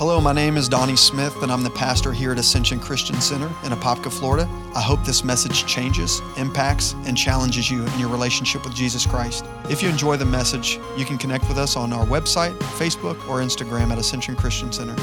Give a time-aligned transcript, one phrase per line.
[0.00, 3.48] Hello, my name is Donnie Smith, and I'm the pastor here at Ascension Christian Center
[3.64, 4.48] in Apopka, Florida.
[4.74, 9.44] I hope this message changes, impacts, and challenges you in your relationship with Jesus Christ.
[9.68, 13.40] If you enjoy the message, you can connect with us on our website, Facebook, or
[13.40, 14.96] Instagram at Ascension Christian Center.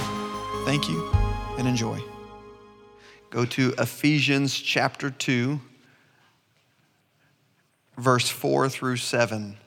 [0.65, 1.07] Thank you
[1.59, 2.01] and enjoy.
[3.29, 5.59] Go to Ephesians chapter 2,
[7.99, 9.57] verse 4 through 7.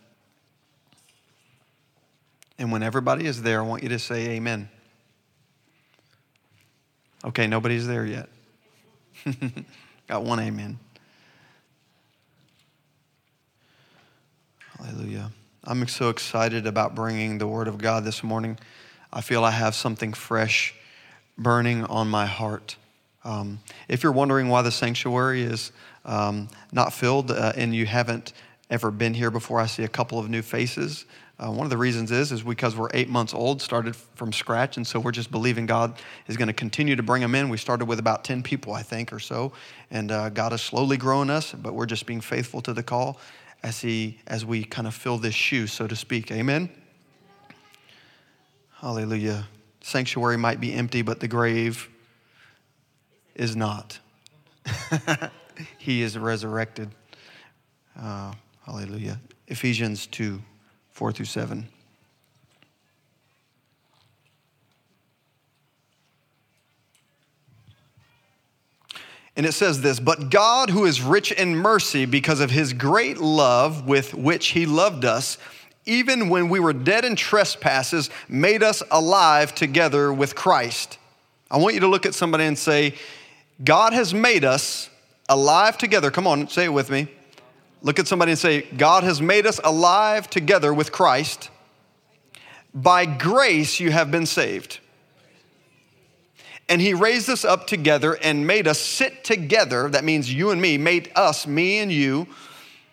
[2.58, 4.68] And when everybody is there, I want you to say amen.
[7.22, 8.28] Okay, nobody's there yet.
[10.08, 10.78] Got one amen.
[14.78, 15.30] Hallelujah.
[15.64, 18.58] I'm so excited about bringing the Word of God this morning.
[19.12, 20.74] I feel I have something fresh
[21.36, 22.76] burning on my heart.
[23.22, 25.72] Um, if you're wondering why the sanctuary is
[26.06, 28.32] um, not filled uh, and you haven't
[28.70, 31.04] ever been here before, I see a couple of new faces.
[31.40, 34.76] Uh, one of the reasons is is because we're eight months old, started from scratch,
[34.76, 35.98] and so we're just believing God
[36.28, 37.48] is going to continue to bring them in.
[37.48, 39.52] We started with about ten people, I think, or so,
[39.90, 43.18] and uh, God is slowly growing us, but we're just being faithful to the call
[43.62, 46.30] as He as we kind of fill this shoe, so to speak.
[46.30, 46.68] Amen.
[48.80, 49.48] Hallelujah.
[49.80, 51.88] Sanctuary might be empty, but the grave
[53.34, 53.98] is not.
[55.78, 56.90] he is resurrected.
[57.98, 58.34] Uh,
[58.66, 59.18] hallelujah.
[59.48, 60.40] Ephesians 2
[61.00, 61.66] 4 through 7.
[69.34, 73.16] And it says this But God, who is rich in mercy because of his great
[73.16, 75.38] love with which he loved us,
[75.86, 80.98] even when we were dead in trespasses, made us alive together with Christ.
[81.50, 82.94] I want you to look at somebody and say,
[83.64, 84.90] God has made us
[85.30, 86.10] alive together.
[86.10, 87.08] Come on, say it with me.
[87.82, 91.50] Look at somebody and say, God has made us alive together with Christ.
[92.74, 94.80] By grace you have been saved.
[96.68, 99.88] And he raised us up together and made us sit together.
[99.88, 102.28] That means you and me, made us, me and you,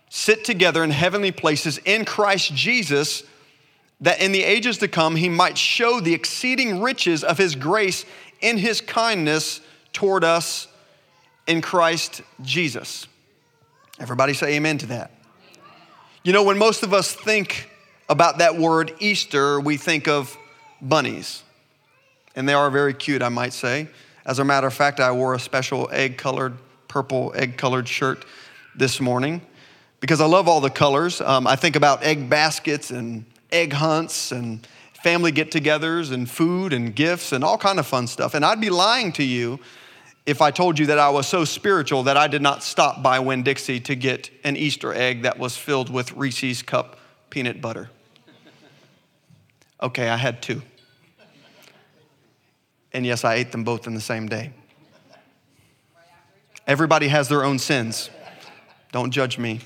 [0.09, 3.23] sit together in heavenly places in Christ Jesus,
[4.01, 8.05] that in the ages to come he might show the exceeding riches of his grace
[8.41, 9.61] in his kindness
[9.93, 10.67] toward us
[11.45, 13.05] in Christ Jesus.
[13.99, 15.11] Everybody say amen to that.
[16.23, 17.69] You know, when most of us think
[18.09, 20.37] about that word Easter, we think of
[20.81, 21.43] bunnies.
[22.35, 23.87] And they are very cute, I might say.
[24.25, 26.53] As a matter of fact, I wore a special egg colored,
[26.87, 28.25] purple egg colored shirt
[28.75, 29.41] this morning
[29.99, 31.19] because I love all the colors.
[31.21, 34.67] Um, I think about egg baskets and egg hunts and
[35.01, 38.33] family get togethers and food and gifts and all kind of fun stuff.
[38.33, 39.59] And I'd be lying to you
[40.27, 43.17] if I told you that I was so spiritual that I did not stop by
[43.19, 46.99] Winn Dixie to get an Easter egg that was filled with Reese's cup
[47.29, 47.89] peanut butter.
[49.81, 50.61] Okay, I had two.
[52.91, 54.51] And yes, I ate them both in the same day.
[56.67, 58.09] Everybody has their own sins.
[58.91, 59.61] Don't judge me.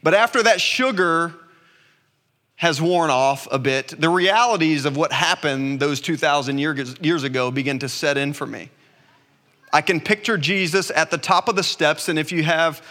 [0.00, 1.34] But after that sugar
[2.54, 7.80] has worn off a bit, the realities of what happened those 2,000 years ago begin
[7.80, 8.70] to set in for me.
[9.72, 12.82] I can picture Jesus at the top of the steps, and if you have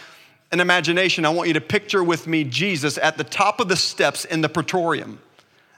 [0.52, 3.76] an imagination, I want you to picture with me Jesus at the top of the
[3.76, 5.18] steps in the praetorium.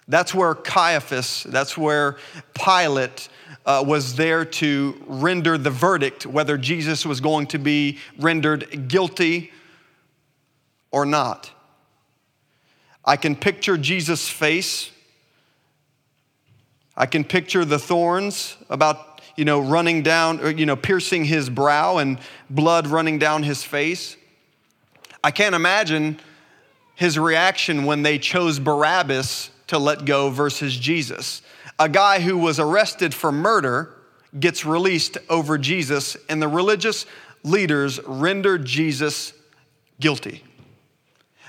[0.09, 2.17] That's where Caiaphas, that's where
[2.55, 3.29] Pilate
[3.67, 9.53] uh, was there to render the verdict whether Jesus was going to be rendered guilty
[10.91, 11.51] or not.
[13.05, 14.91] I can picture Jesus' face.
[16.97, 19.08] I can picture the thorns about,
[19.39, 22.19] you know, running down, or, you know, piercing his brow and
[22.51, 24.17] blood running down his face.
[25.23, 26.19] I can't imagine
[26.97, 31.43] his reaction when they chose Barabbas to let go versus Jesus.
[31.79, 33.95] A guy who was arrested for murder
[34.41, 37.07] gets released over Jesus, and the religious
[37.45, 39.33] leaders render Jesus
[40.01, 40.43] guilty.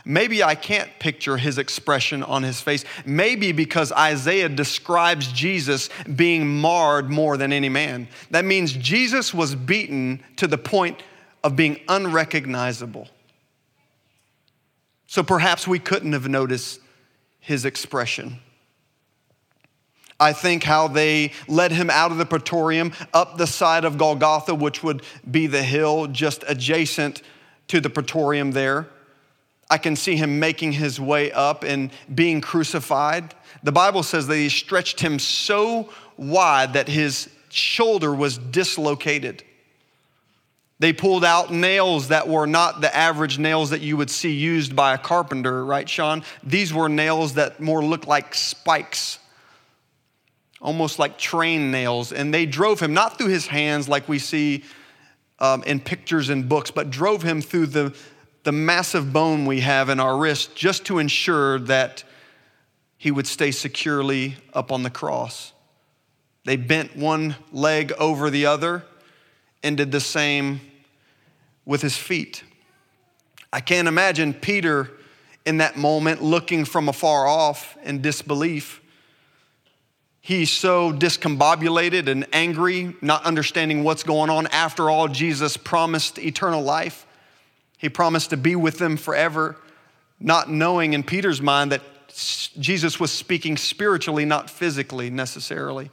[0.09, 2.83] Maybe I can't picture his expression on his face.
[3.05, 8.07] Maybe because Isaiah describes Jesus being marred more than any man.
[8.31, 11.03] That means Jesus was beaten to the point
[11.43, 13.07] of being unrecognizable.
[15.05, 16.79] So perhaps we couldn't have noticed
[17.39, 18.39] his expression.
[20.19, 24.55] I think how they led him out of the praetorium up the side of Golgotha,
[24.55, 27.21] which would be the hill just adjacent
[27.67, 28.87] to the praetorium there.
[29.69, 33.35] I can see him making his way up and being crucified.
[33.61, 39.43] The Bible says that he stretched him so wide that his shoulder was dislocated.
[40.79, 44.75] They pulled out nails that were not the average nails that you would see used
[44.75, 46.23] by a carpenter, right, Sean?
[46.41, 49.19] These were nails that more looked like spikes.
[50.61, 54.63] almost like train nails, and they drove him not through his hands like we see
[55.39, 57.95] um, in pictures and books, but drove him through the,
[58.43, 62.03] the massive bone we have in our wrist just to ensure that
[62.97, 65.53] he would stay securely up on the cross.
[66.45, 68.83] They bent one leg over the other
[69.63, 70.61] and did the same
[71.65, 72.43] with his feet.
[73.51, 74.91] I can't imagine Peter
[75.45, 78.81] in that moment looking from afar off in disbelief.
[80.21, 84.47] He's so discombobulated and angry, not understanding what's going on.
[84.47, 87.05] After all, Jesus promised eternal life.
[87.79, 89.55] He promised to be with them forever,
[90.19, 91.81] not knowing in Peter's mind that
[92.59, 95.89] Jesus was speaking spiritually, not physically necessarily.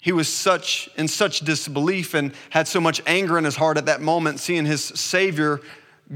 [0.00, 3.86] He was such in such disbelief and had so much anger in his heart at
[3.86, 5.60] that moment, seeing his Savior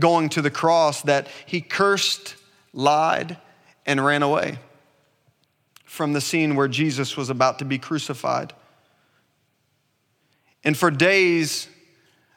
[0.01, 2.35] going to the cross, that he cursed,
[2.73, 3.39] lied,
[3.87, 4.59] and ran away
[5.85, 8.53] from the scene where Jesus was about to be crucified.
[10.65, 11.69] And for days,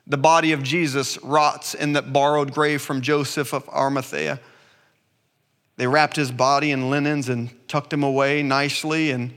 [0.08, 4.40] the body of Jesus rots in that borrowed grave from Joseph of Arimathea.
[5.76, 9.34] They wrapped his body in linens and tucked him away nicely and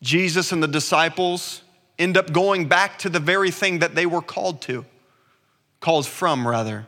[0.00, 1.62] Jesus and the disciples
[1.98, 4.84] end up going back to the very thing that they were called to,
[5.80, 6.86] called from, rather.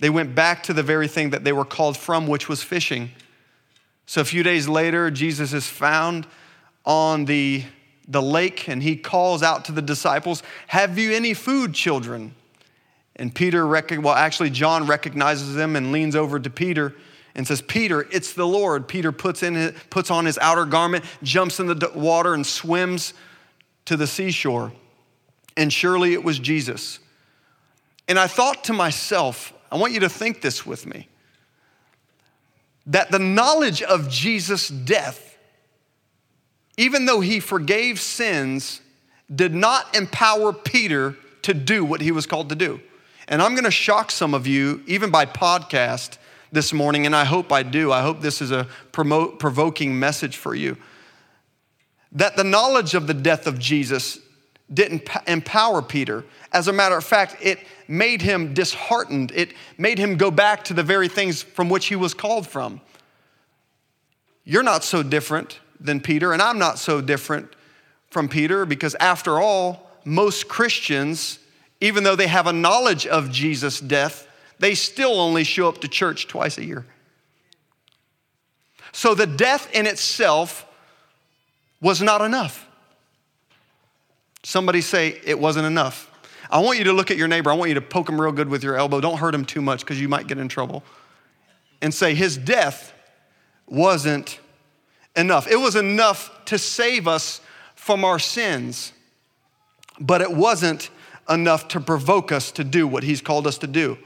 [0.00, 3.10] They went back to the very thing that they were called from, which was fishing.
[4.06, 6.26] So a few days later, Jesus is found
[6.84, 7.64] on the,
[8.10, 12.34] the lake and he calls out to the disciples, Have you any food, children?
[13.16, 16.94] And Peter, well, actually, John recognizes them and leans over to Peter
[17.34, 18.88] and says, Peter, it's the Lord.
[18.88, 23.14] Peter puts, in it, puts on his outer garment, jumps in the water, and swims
[23.84, 24.72] to the seashore.
[25.56, 26.98] And surely it was Jesus.
[28.08, 31.08] And I thought to myself, I want you to think this with me
[32.86, 35.29] that the knowledge of Jesus' death,
[36.76, 38.80] even though he forgave sins,
[39.34, 42.80] did not empower Peter to do what he was called to do.
[43.28, 46.18] And I'm gonna shock some of you, even by podcast,
[46.52, 47.92] this morning, and I hope I do.
[47.92, 50.76] I hope this is a promote, provoking message for you.
[52.12, 54.18] That the knowledge of the death of Jesus
[54.72, 56.24] didn't empower Peter.
[56.52, 59.32] As a matter of fact, it made him disheartened.
[59.32, 62.80] It made him go back to the very things from which he was called from.
[64.44, 67.48] You're not so different than Peter, and I'm not so different
[68.10, 71.38] from Peter because, after all, most Christians,
[71.80, 74.28] even though they have a knowledge of Jesus' death,
[74.58, 76.84] they still only show up to church twice a year.
[78.92, 80.66] So the death in itself
[81.80, 82.66] was not enough.
[84.42, 86.10] Somebody say it wasn't enough.
[86.50, 87.50] I want you to look at your neighbor.
[87.50, 89.00] I want you to poke him real good with your elbow.
[89.00, 90.82] Don't hurt him too much because you might get in trouble.
[91.80, 92.92] And say, His death
[93.66, 94.40] wasn't
[95.16, 95.48] enough.
[95.48, 97.40] It was enough to save us
[97.74, 98.92] from our sins,
[99.98, 100.90] but it wasn't
[101.28, 103.98] enough to provoke us to do what He's called us to do.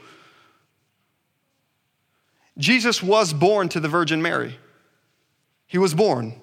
[2.57, 4.57] Jesus was born to the Virgin Mary.
[5.67, 6.39] He was born,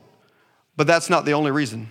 [0.76, 1.90] but that's not the only reason.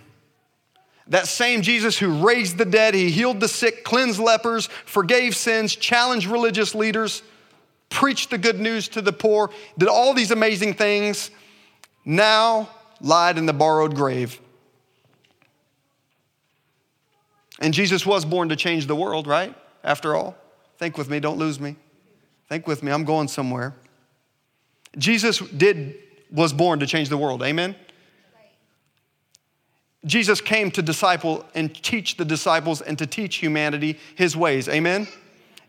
[1.08, 5.74] That same Jesus who raised the dead, he healed the sick, cleansed lepers, forgave sins,
[5.74, 7.22] challenged religious leaders,
[7.88, 11.30] preached the good news to the poor, did all these amazing things,
[12.04, 12.68] now
[13.00, 14.40] lied in the borrowed grave.
[17.60, 19.54] And Jesus was born to change the world, right?
[19.84, 20.36] After all,
[20.78, 21.76] think with me, don't lose me.
[22.48, 23.74] Think with me, I'm going somewhere.
[24.98, 25.96] Jesus did
[26.30, 27.42] was born to change the world.
[27.42, 27.76] Amen.
[30.04, 34.68] Jesus came to disciple and teach the disciples and to teach humanity his ways.
[34.68, 35.06] Amen.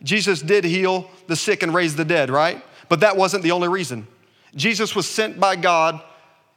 [0.01, 2.63] Jesus did heal the sick and raise the dead, right?
[2.89, 4.07] But that wasn't the only reason.
[4.55, 6.01] Jesus was sent by God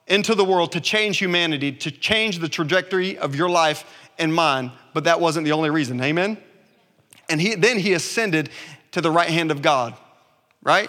[0.07, 3.85] into the world to change humanity, to change the trajectory of your life
[4.19, 6.01] and mine, but that wasn't the only reason.
[6.01, 6.39] Amen.
[7.29, 8.51] And he, then he ascended
[8.93, 9.95] to the right hand of God,
[10.63, 10.89] right?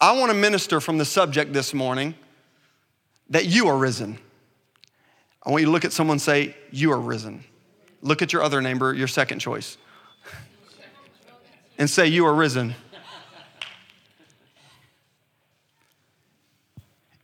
[0.00, 2.14] I want to minister from the subject this morning
[3.30, 4.18] that you are risen.
[5.44, 7.44] I want you to look at someone say, You are risen.
[8.00, 9.78] Look at your other neighbor, your second choice,
[11.78, 12.74] and say, You are risen.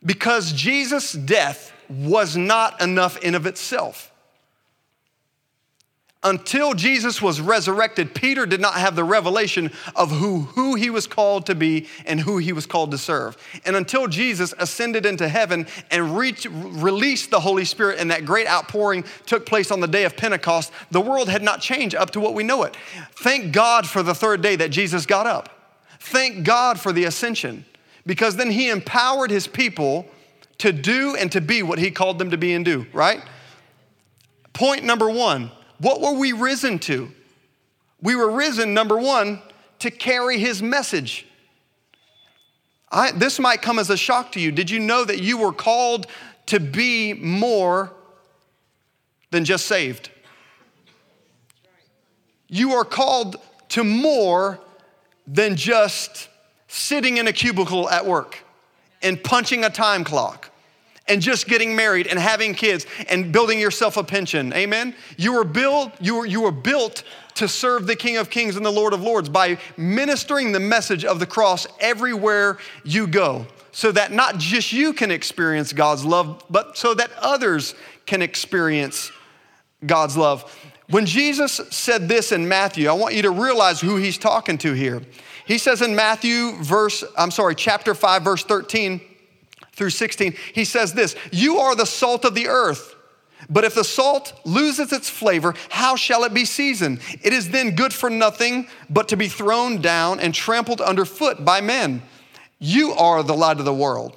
[0.05, 4.12] Because Jesus' death was not enough in of itself.
[6.25, 11.07] Until Jesus was resurrected, Peter did not have the revelation of who, who he was
[11.07, 13.37] called to be and who he was called to serve.
[13.64, 18.49] And until Jesus ascended into heaven and reached, released the Holy Spirit and that great
[18.49, 22.21] outpouring took place on the day of Pentecost, the world had not changed up to
[22.21, 22.76] what we know it.
[23.12, 25.49] Thank God for the third day that Jesus got up.
[26.00, 27.64] Thank God for the ascension
[28.08, 30.08] because then he empowered his people
[30.56, 33.22] to do and to be what he called them to be and do, right?
[34.54, 37.12] Point number one what were we risen to?
[38.00, 39.40] We were risen, number one,
[39.80, 41.26] to carry his message.
[42.90, 44.50] I, this might come as a shock to you.
[44.50, 46.06] Did you know that you were called
[46.46, 47.92] to be more
[49.30, 50.10] than just saved?
[52.48, 53.36] You are called
[53.70, 54.58] to more
[55.26, 56.27] than just
[56.68, 58.38] sitting in a cubicle at work
[59.02, 60.50] and punching a time clock
[61.08, 64.52] and just getting married and having kids and building yourself a pension.
[64.52, 64.94] Amen.
[65.16, 67.02] You were built you were, you were built
[67.34, 71.04] to serve the King of Kings and the Lord of Lords by ministering the message
[71.04, 73.46] of the cross everywhere you go.
[73.72, 77.75] So that not just you can experience God's love, but so that others
[78.06, 79.12] can experience
[79.87, 80.52] God's love.
[80.90, 84.72] When Jesus said this in Matthew, I want you to realize who he's talking to
[84.72, 85.02] here.
[85.49, 89.00] He says in Matthew verse, I'm sorry, chapter 5 verse 13,
[89.73, 92.95] through 16, he says this You are the salt of the earth.
[93.49, 97.00] But if the salt loses its flavor, how shall it be seasoned?
[97.23, 101.61] It is then good for nothing but to be thrown down and trampled underfoot by
[101.61, 102.02] men.
[102.59, 104.17] You are the light of the world.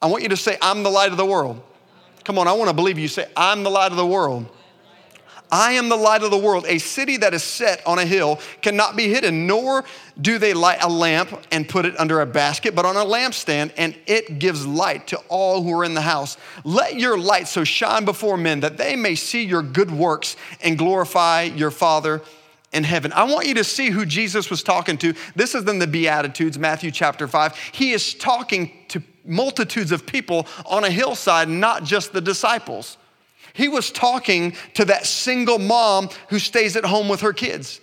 [0.00, 1.62] I want you to say, I'm the light of the world.
[2.22, 4.46] Come on, I want to believe you say, I'm the light of the world.
[5.54, 6.66] I am the light of the world.
[6.66, 9.84] A city that is set on a hill cannot be hidden, nor
[10.20, 13.72] do they light a lamp and put it under a basket, but on a lampstand,
[13.76, 16.36] and it gives light to all who are in the house.
[16.64, 20.76] Let your light so shine before men that they may see your good works and
[20.76, 22.20] glorify your Father
[22.72, 23.12] in heaven.
[23.12, 25.14] I want you to see who Jesus was talking to.
[25.36, 27.56] This is in the Beatitudes, Matthew chapter 5.
[27.70, 32.96] He is talking to multitudes of people on a hillside, not just the disciples.
[33.54, 37.80] He was talking to that single mom who stays at home with her kids.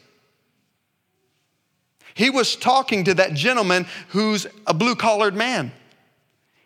[2.14, 5.72] He was talking to that gentleman who's a blue collared man.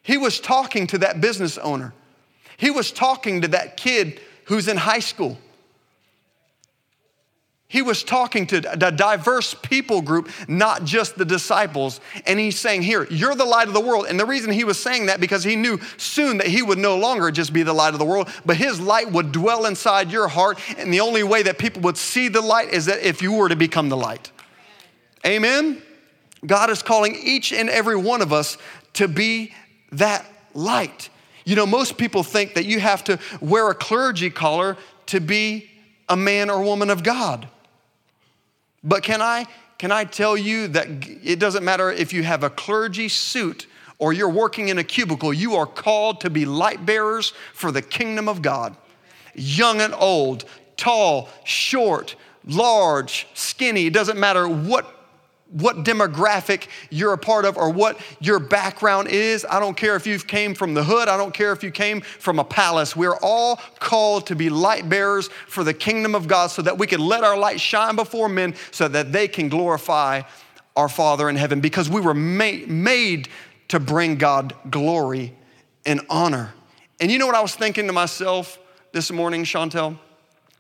[0.02, 1.94] He was talking to that business owner.
[2.58, 5.38] He was talking to that kid who's in high school.
[7.75, 12.00] He was talking to a diverse people group, not just the disciples.
[12.25, 14.05] And he's saying, Here, you're the light of the world.
[14.08, 16.98] And the reason he was saying that because he knew soon that he would no
[16.98, 20.29] longer just be the light of the world, but his light would dwell inside your
[20.29, 20.58] heart.
[20.77, 23.50] And the only way that people would see the light is that if you were
[23.50, 24.32] to become the light.
[25.25, 25.82] Amen?
[26.46, 28.58] God is calling each and every one of us
[28.94, 29.53] to be
[29.91, 31.10] that light.
[31.44, 34.77] You know, most people think that you have to wear a clergy collar
[35.08, 35.70] to be
[36.08, 37.50] a man or woman of God.
[38.86, 39.48] But can I,
[39.80, 40.88] can I tell you that
[41.24, 45.34] it doesn't matter if you have a clergy suit or you're working in a cubicle,
[45.34, 48.75] you are called to be light bearers for the kingdom of God.
[49.34, 50.46] Young and old,
[50.77, 52.15] tall, short,
[52.46, 54.95] large, skinny, it doesn't matter what
[55.56, 59.46] what demographic you're a part of or what your background is.
[59.50, 62.02] I don't care if you came from the hood, I don't care if you came
[62.02, 62.94] from a palace.
[62.94, 66.88] We're all called to be light bearers for the kingdom of God so that we
[66.88, 70.24] can let our light shine before men so that they can glorify
[70.76, 73.30] our Father in heaven because we were made, made
[73.70, 75.34] to bring God glory
[75.86, 76.54] and honor.
[77.00, 78.60] And you know what I was thinking to myself
[78.92, 79.98] this morning, Chantel?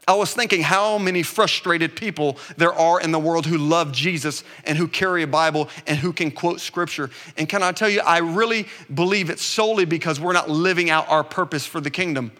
[0.07, 4.43] I was thinking how many frustrated people there are in the world who love Jesus
[4.63, 7.09] and who carry a Bible and who can quote scripture.
[7.37, 11.09] And can I tell you, I really believe it's solely because we're not living out
[11.09, 12.31] our purpose for the kingdom.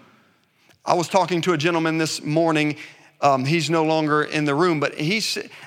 [0.85, 2.77] I was talking to a gentleman this morning.
[3.19, 5.23] Um, he's no longer in the room, but he,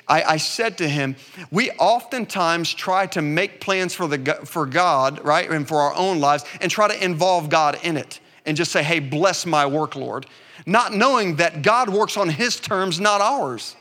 [0.07, 1.17] I, I said to him,
[1.51, 6.21] we oftentimes try to make plans for, the, for God, right, and for our own
[6.21, 9.97] lives, and try to involve God in it and just say, hey, bless my work,
[9.97, 10.25] Lord
[10.65, 13.75] not knowing that God works on His terms, not ours.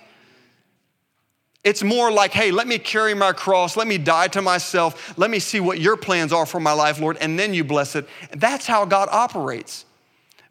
[1.65, 5.29] It's more like, hey, let me carry my cross, let me die to myself, let
[5.29, 8.09] me see what your plans are for my life, Lord, and then you bless it.
[8.31, 9.85] That's how God operates.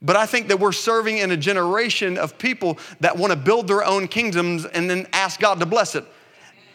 [0.02, 3.68] But I think that we're serving in a generation of people that want to build
[3.68, 6.06] their own kingdoms and then ask God to bless it.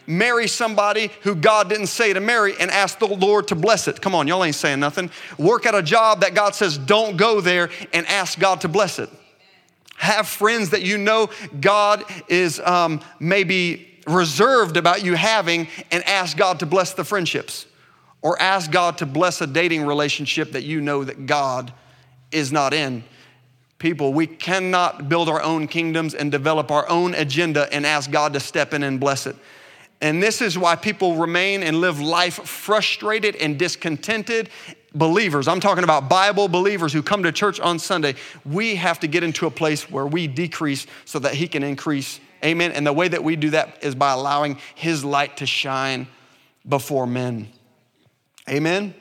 [0.09, 4.00] Marry somebody who God didn't say to marry and ask the Lord to bless it.
[4.00, 5.11] Come on, y'all ain't saying nothing.
[5.38, 8.99] Work at a job that God says don't go there and ask God to bless
[8.99, 9.09] it.
[10.02, 11.30] Have friends that you know
[11.61, 17.66] God is um, maybe reserved about you having and ask God to bless the friendships.
[18.21, 21.73] Or ask God to bless a dating relationship that you know that God
[22.32, 23.04] is not in.
[23.78, 28.32] People, we cannot build our own kingdoms and develop our own agenda and ask God
[28.32, 29.37] to step in and bless it.
[30.00, 34.50] And this is why people remain and live life frustrated and discontented
[34.94, 39.06] believers, I'm talking about Bible believers who come to church on Sunday, we have to
[39.06, 42.20] get into a place where we decrease so that He can increase.
[42.44, 42.72] Amen.
[42.72, 46.06] And the way that we do that is by allowing His light to shine
[46.68, 47.49] before men.
[48.49, 48.94] Amen.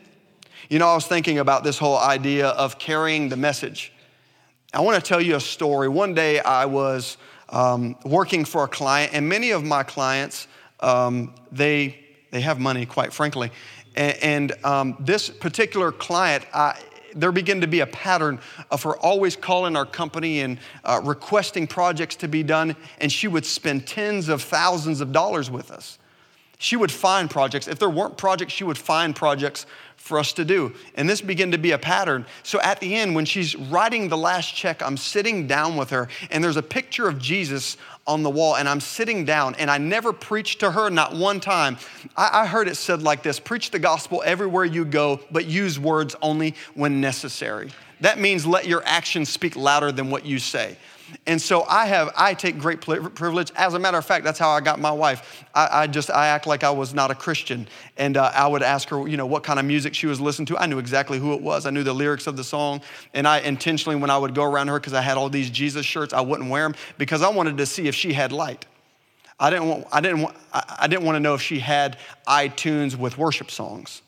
[0.69, 3.91] You know, I was thinking about this whole idea of carrying the message.
[4.74, 5.89] I want to tell you a story.
[5.89, 7.17] One day I was
[7.50, 10.48] um, working for a client, and many of my clients,
[10.79, 12.00] um, they,
[12.31, 13.51] they have money, quite frankly.
[13.95, 16.79] And, and um, this particular client, I,
[17.15, 21.67] there began to be a pattern of her always calling our company and uh, requesting
[21.67, 25.98] projects to be done, and she would spend tens of thousands of dollars with us.
[26.57, 27.67] She would find projects.
[27.67, 29.65] If there weren't projects, she would find projects
[29.98, 30.74] for us to do.
[30.95, 32.25] And this began to be a pattern.
[32.43, 36.07] So at the end, when she's writing the last check, I'm sitting down with her,
[36.29, 37.77] and there's a picture of Jesus
[38.08, 41.39] on the wall, and I'm sitting down, and I never preached to her, not one
[41.39, 41.77] time.
[42.17, 45.79] I, I heard it said like this preach the gospel everywhere you go, but use
[45.79, 47.72] words only when necessary.
[48.01, 50.75] That means let your actions speak louder than what you say.
[51.27, 53.51] And so I have, I take great privilege.
[53.56, 55.44] As a matter of fact, that's how I got my wife.
[55.53, 57.68] I, I just, I act like I was not a Christian.
[57.98, 60.48] And uh, I would ask her, you know, what kind of music she was listening
[60.48, 60.58] to.
[60.58, 61.65] I knew exactly who it was.
[61.65, 62.82] I knew the lyrics of the song.
[63.13, 65.86] And I intentionally, when I would go around her, because I had all these Jesus
[65.86, 68.65] shirts, I wouldn't wear them because I wanted to see if she had light.
[69.39, 72.96] I didn't want, I didn't want, I didn't want to know if she had iTunes
[72.96, 74.01] with worship songs.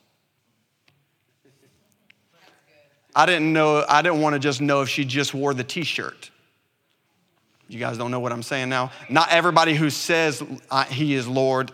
[3.16, 6.32] I didn't know, I didn't want to just know if she just wore the t-shirt.
[7.68, 8.92] You guys don't know what I'm saying now?
[9.10, 10.44] Not everybody who says
[10.90, 11.72] he is Lord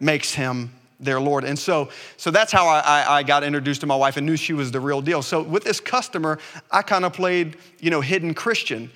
[0.00, 1.44] makes him their Lord.
[1.44, 4.52] And so, so that's how I, I, got introduced to my wife and knew she
[4.52, 5.22] was the real deal.
[5.22, 6.38] So with this customer,
[6.70, 8.90] I kind of played, you know, hidden Christian.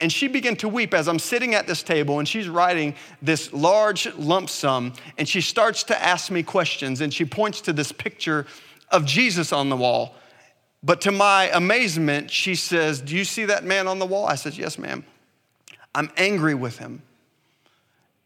[0.00, 3.52] And she began to weep as I'm sitting at this table and she's writing this
[3.54, 7.92] large lump sum and she starts to ask me questions and she points to this
[7.92, 8.46] picture
[8.90, 10.14] of Jesus on the wall.
[10.82, 14.26] But to my amazement, she says, Do you see that man on the wall?
[14.26, 15.04] I said, Yes, ma'am.
[15.96, 17.02] I'm angry with him.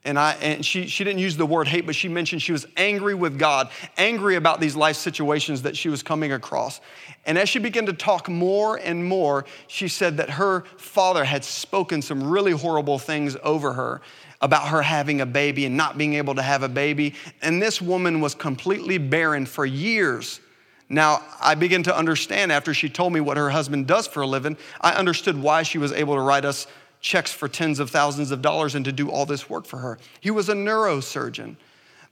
[0.03, 2.67] And, I, and she, she didn't use the word hate, but she mentioned she was
[2.77, 6.81] angry with God, angry about these life situations that she was coming across.
[7.27, 11.45] And as she began to talk more and more, she said that her father had
[11.45, 14.01] spoken some really horrible things over her
[14.41, 17.15] about her having a baby and not being able to have a baby.
[17.43, 20.41] And this woman was completely barren for years.
[20.89, 24.27] Now, I begin to understand after she told me what her husband does for a
[24.27, 26.67] living, I understood why she was able to write us
[27.01, 29.99] checks for tens of thousands of dollars and to do all this work for her.
[30.21, 31.57] He was a neurosurgeon.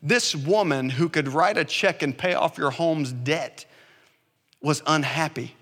[0.03, 3.64] This woman who could write a check and pay off your home's debt
[4.62, 5.55] was unhappy.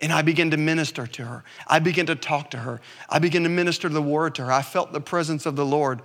[0.00, 1.44] And I began to minister to her.
[1.66, 2.80] I began to talk to her.
[3.08, 4.52] I began to minister the word to her.
[4.52, 6.00] I felt the presence of the Lord.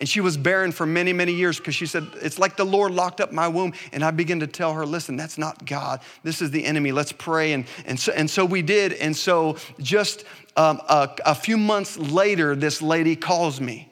[0.00, 2.92] And she was barren for many, many years because she said, It's like the Lord
[2.92, 3.72] locked up my womb.
[3.92, 6.00] And I began to tell her, Listen, that's not God.
[6.22, 6.92] This is the enemy.
[6.92, 7.52] Let's pray.
[7.52, 8.92] And, and, so, and so we did.
[8.92, 10.24] And so just
[10.56, 13.90] um, a, a few months later, this lady calls me.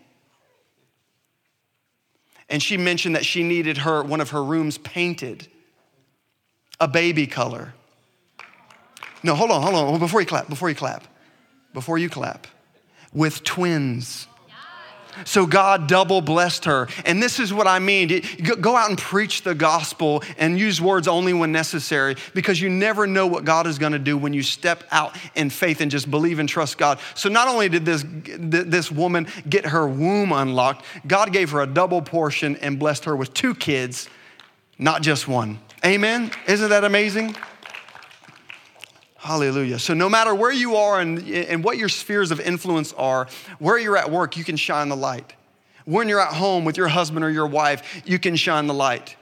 [2.49, 5.49] And she mentioned that she needed her, one of her rooms painted,
[6.79, 7.75] a baby color.
[9.25, 9.99] No, hold on, hold on.
[9.99, 11.03] Before you clap, before you clap,
[11.75, 12.47] before you clap,
[13.13, 14.29] with twins.
[15.25, 16.89] So God double blessed her.
[17.05, 18.23] And this is what I mean.
[18.61, 23.07] Go out and preach the gospel and use words only when necessary because you never
[23.07, 26.11] know what God is going to do when you step out in faith and just
[26.11, 26.99] believe and trust God.
[27.15, 31.67] So not only did this, this woman get her womb unlocked, God gave her a
[31.67, 34.09] double portion and blessed her with two kids,
[34.79, 35.59] not just one.
[35.85, 36.31] Amen?
[36.49, 37.37] Isn't that amazing?
[39.27, 39.81] Hallelujah.
[39.81, 43.27] So, no matter where you are and, and what your spheres of influence are,
[43.59, 45.35] where you're at work, you can shine the light.
[45.85, 49.17] When you're at home with your husband or your wife, you can shine the light.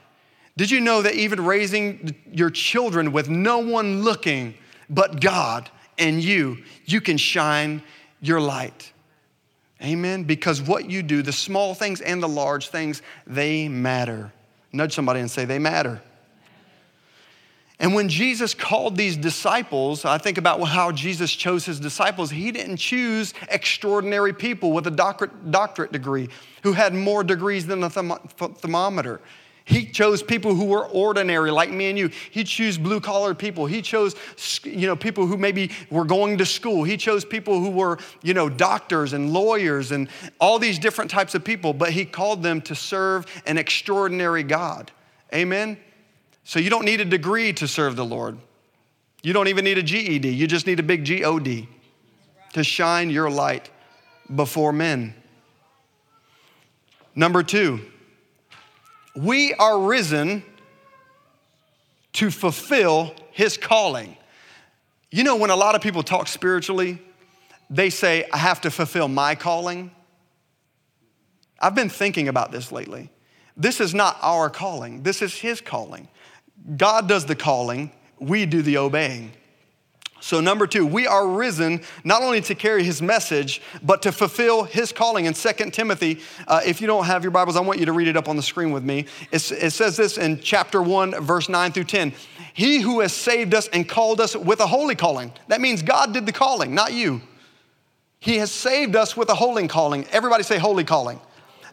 [0.57, 4.53] Did you know that even raising your children with no one looking
[4.91, 7.81] but God and you, you can shine
[8.21, 8.93] your light?
[9.81, 10.23] Amen.
[10.23, 14.31] Because what you do, the small things and the large things, they matter.
[14.71, 15.99] Nudge somebody and say, they matter.
[17.79, 22.31] And when Jesus called these disciples, I think about how Jesus chose his disciples.
[22.31, 26.29] He didn't choose extraordinary people with a doctorate degree
[26.63, 29.19] who had more degrees than a thermometer.
[29.67, 32.11] He chose people who were ordinary, like me and you.
[32.29, 33.65] He chose blue collar people.
[33.65, 34.15] He chose,
[34.63, 36.83] you know, people who maybe were going to school.
[36.83, 40.07] He chose people who were, you know, doctors and lawyers and
[40.39, 41.73] all these different types of people.
[41.73, 44.91] But he called them to serve an extraordinary God.
[45.33, 45.77] Amen.
[46.45, 48.37] So you don't need a degree to serve the Lord.
[49.23, 50.29] You don't even need a GED.
[50.29, 51.67] You just need a big GOD
[52.53, 53.71] to shine your light
[54.33, 55.15] before men.
[57.15, 57.81] Number two,
[59.15, 60.43] we are risen
[62.13, 64.15] to fulfill his calling.
[65.09, 67.01] You know, when a lot of people talk spiritually,
[67.71, 69.89] they say, I have to fulfill my calling.
[71.59, 73.09] I've been thinking about this lately.
[73.57, 76.07] This is not our calling, this is his calling.
[76.77, 79.31] God does the calling, we do the obeying.
[80.21, 84.63] So, number two, we are risen not only to carry his message, but to fulfill
[84.63, 85.25] his calling.
[85.25, 88.07] In 2 Timothy, uh, if you don't have your Bibles, I want you to read
[88.07, 89.05] it up on the screen with me.
[89.31, 92.13] It's, it says this in chapter 1, verse 9 through 10.
[92.53, 95.31] He who has saved us and called us with a holy calling.
[95.49, 97.21] That means God did the calling, not you.
[98.19, 100.07] He has saved us with a holy calling.
[100.11, 101.19] Everybody say holy calling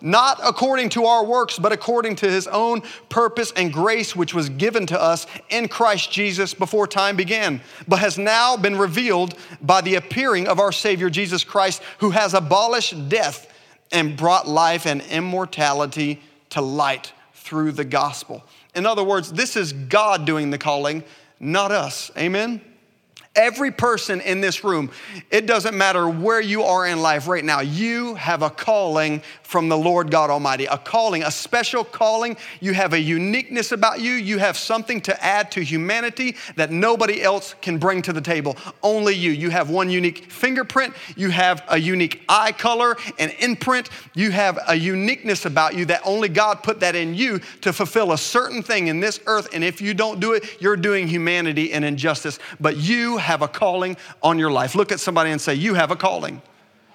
[0.02, 4.48] not according to our works, but according to his own purpose and grace, which was
[4.48, 9.80] given to us in Christ Jesus before time began, but has now been revealed by
[9.80, 13.48] the appearing of our Savior Jesus Christ, who has abolished death
[13.92, 18.42] and brought life and immortality to light through the gospel.
[18.74, 21.04] In other words, this is God doing the calling,
[21.38, 22.10] not us.
[22.16, 22.60] Amen?
[23.34, 24.90] Every person in this room,
[25.30, 29.68] it doesn't matter where you are in life right now, you have a calling from
[29.68, 30.64] the Lord God Almighty.
[30.64, 32.38] A calling, a special calling.
[32.60, 34.12] You have a uniqueness about you.
[34.12, 38.56] You have something to add to humanity that nobody else can bring to the table.
[38.82, 39.30] Only you.
[39.30, 40.94] You have one unique fingerprint.
[41.16, 43.90] You have a unique eye color and imprint.
[44.14, 48.12] You have a uniqueness about you that only God put that in you to fulfill
[48.12, 49.48] a certain thing in this earth.
[49.52, 52.38] And if you don't do it, you're doing humanity an injustice.
[52.58, 54.74] But you have a calling on your life.
[54.74, 56.42] Look at somebody and say, You have a calling.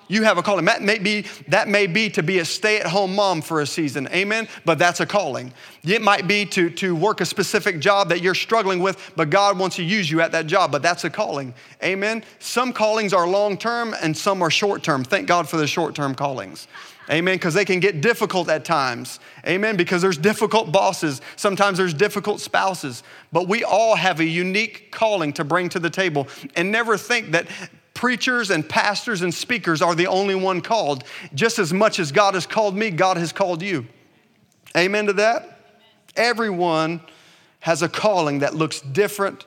[0.10, 0.66] You have a calling.
[0.66, 3.68] That may be, that may be to be a stay at home mom for a
[3.68, 4.08] season.
[4.10, 4.48] Amen.
[4.64, 5.54] But that's a calling.
[5.84, 9.60] It might be to, to work a specific job that you're struggling with, but God
[9.60, 10.72] wants to use you at that job.
[10.72, 11.54] But that's a calling.
[11.84, 12.24] Amen.
[12.40, 15.04] Some callings are long term and some are short term.
[15.04, 16.68] Thank God for the short term callings.
[17.10, 17.36] Amen.
[17.36, 19.20] Because they can get difficult at times.
[19.46, 19.78] Amen.
[19.78, 21.22] Because there's difficult bosses.
[21.36, 23.04] Sometimes there's difficult spouses.
[23.32, 26.28] But we all have a unique calling to bring to the table.
[26.56, 27.48] And never think that
[27.94, 31.04] preachers and pastors and speakers are the only one called.
[31.34, 33.88] Just as much as God has called me, God has called you.
[34.76, 35.60] Amen to that?
[36.16, 37.02] Everyone
[37.60, 39.46] has a calling that looks different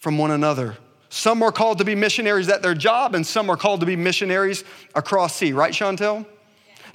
[0.00, 0.76] from one another.
[1.10, 3.96] Some are called to be missionaries at their job, and some are called to be
[3.96, 6.26] missionaries across sea, right, Chantel?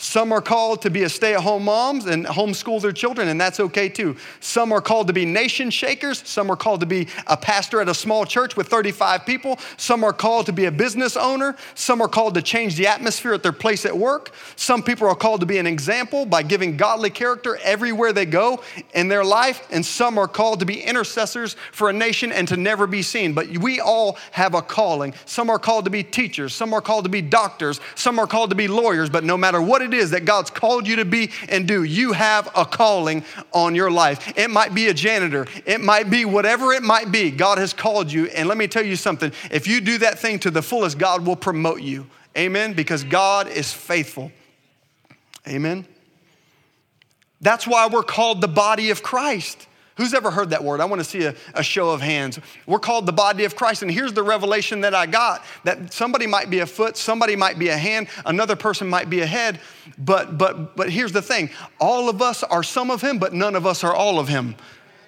[0.03, 3.39] Some are called to be a stay at home moms and homeschool their children, and
[3.39, 4.17] that's okay too.
[4.41, 6.21] Some are called to be nation shakers.
[6.27, 9.57] Some are called to be a pastor at a small church with 35 people.
[9.77, 11.55] Some are called to be a business owner.
[11.73, 14.31] Some are called to change the atmosphere at their place at work.
[14.57, 18.61] Some people are called to be an example by giving godly character everywhere they go
[18.93, 19.65] in their life.
[19.71, 23.31] And some are called to be intercessors for a nation and to never be seen.
[23.31, 25.13] But we all have a calling.
[25.25, 26.53] Some are called to be teachers.
[26.53, 27.79] Some are called to be doctors.
[27.95, 29.09] Some are called to be lawyers.
[29.09, 32.13] But no matter what it is that God's called you to be and do, you
[32.13, 34.37] have a calling on your life.
[34.37, 37.31] It might be a janitor, it might be whatever it might be.
[37.31, 38.27] God has called you.
[38.27, 41.25] And let me tell you something if you do that thing to the fullest, God
[41.25, 42.07] will promote you.
[42.37, 42.73] Amen?
[42.73, 44.31] Because God is faithful.
[45.47, 45.85] Amen?
[47.41, 49.67] That's why we're called the body of Christ.
[49.95, 50.81] Who's ever heard that word?
[50.81, 52.39] I want to see a, a, show of hands.
[52.65, 53.83] We're called the body of Christ.
[53.83, 57.59] And here's the revelation that I got that somebody might be a foot, somebody might
[57.59, 59.59] be a hand, another person might be a head.
[59.99, 63.55] But, but, but here's the thing all of us are some of Him, but none
[63.55, 64.55] of us are all of Him.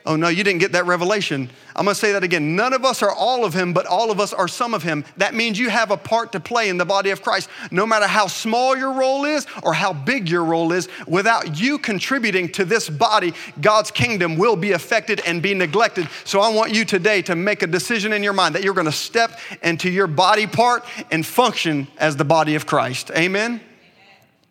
[0.07, 1.49] Oh, no, you didn't get that revelation.
[1.75, 2.55] I'm gonna say that again.
[2.55, 5.03] None of us are all of him, but all of us are some of him.
[5.17, 7.49] That means you have a part to play in the body of Christ.
[7.71, 11.79] No matter how small your role is or how big your role is, without you
[11.79, 16.07] contributing to this body, God's kingdom will be affected and be neglected.
[16.23, 18.91] So I want you today to make a decision in your mind that you're gonna
[18.91, 23.09] step into your body part and function as the body of Christ.
[23.09, 23.53] Amen?
[23.53, 23.61] Amen.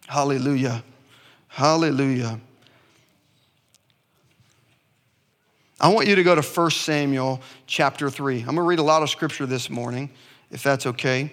[0.08, 0.82] Hallelujah.
[1.46, 2.40] Hallelujah.
[5.84, 8.38] I want you to go to 1 Samuel chapter 3.
[8.38, 10.08] I'm going to read a lot of scripture this morning,
[10.50, 11.30] if that's okay.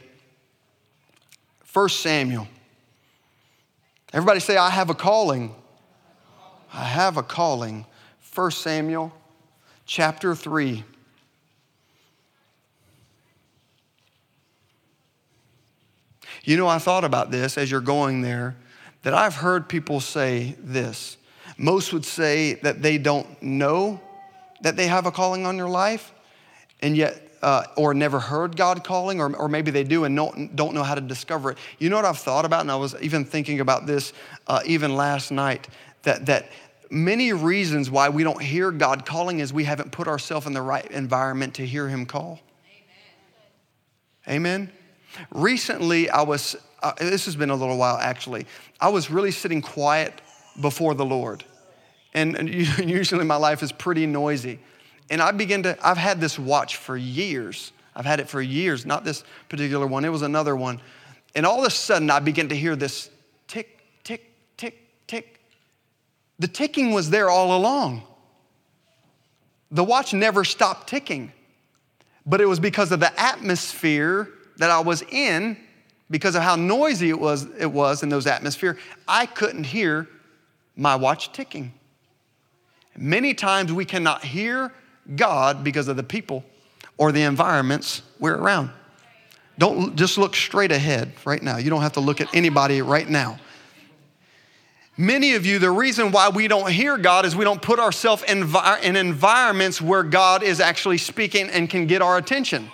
[1.71, 2.49] 1 Samuel.
[4.11, 5.55] Everybody say, I have a calling.
[6.73, 7.85] I have a calling.
[8.35, 9.13] 1 Samuel
[9.85, 10.83] chapter 3.
[16.43, 18.57] You know, I thought about this as you're going there,
[19.03, 21.15] that I've heard people say this.
[21.57, 24.01] Most would say that they don't know
[24.61, 26.11] that they have a calling on your life,
[26.81, 30.55] and yet, uh, or never heard God calling, or, or maybe they do and don't,
[30.55, 31.57] don't know how to discover it.
[31.79, 34.13] You know what I've thought about, and I was even thinking about this
[34.47, 35.67] uh, even last night,
[36.03, 36.49] that, that
[36.89, 40.61] many reasons why we don't hear God calling is we haven't put ourselves in the
[40.61, 42.39] right environment to hear Him call.
[44.27, 44.67] Amen.
[44.67, 44.71] Amen?
[45.31, 48.45] Recently, I was, uh, this has been a little while actually,
[48.79, 50.21] I was really sitting quiet
[50.59, 51.43] before the Lord.
[52.13, 54.59] And usually my life is pretty noisy.
[55.09, 57.73] And I begin to, I've had this watch for years.
[57.95, 60.79] I've had it for years, not this particular one, it was another one.
[61.35, 63.09] And all of a sudden, I begin to hear this
[63.47, 65.39] tick, tick, tick, tick.
[66.39, 68.03] The ticking was there all along.
[69.69, 71.31] the watch never stopped ticking.
[72.25, 75.57] But it was because of the atmosphere that I was in,
[76.09, 80.07] because of how noisy it was, it was in those atmosphere, I couldn't hear
[80.75, 81.73] my watch ticking.
[82.97, 84.71] Many times we cannot hear
[85.15, 86.43] God because of the people
[86.97, 88.69] or the environments we're around.
[89.57, 91.57] Don't just look straight ahead right now.
[91.57, 93.39] You don't have to look at anybody right now.
[94.97, 98.23] Many of you, the reason why we don't hear God is we don't put ourselves
[98.23, 102.69] in, in environments where God is actually speaking and can get our attention.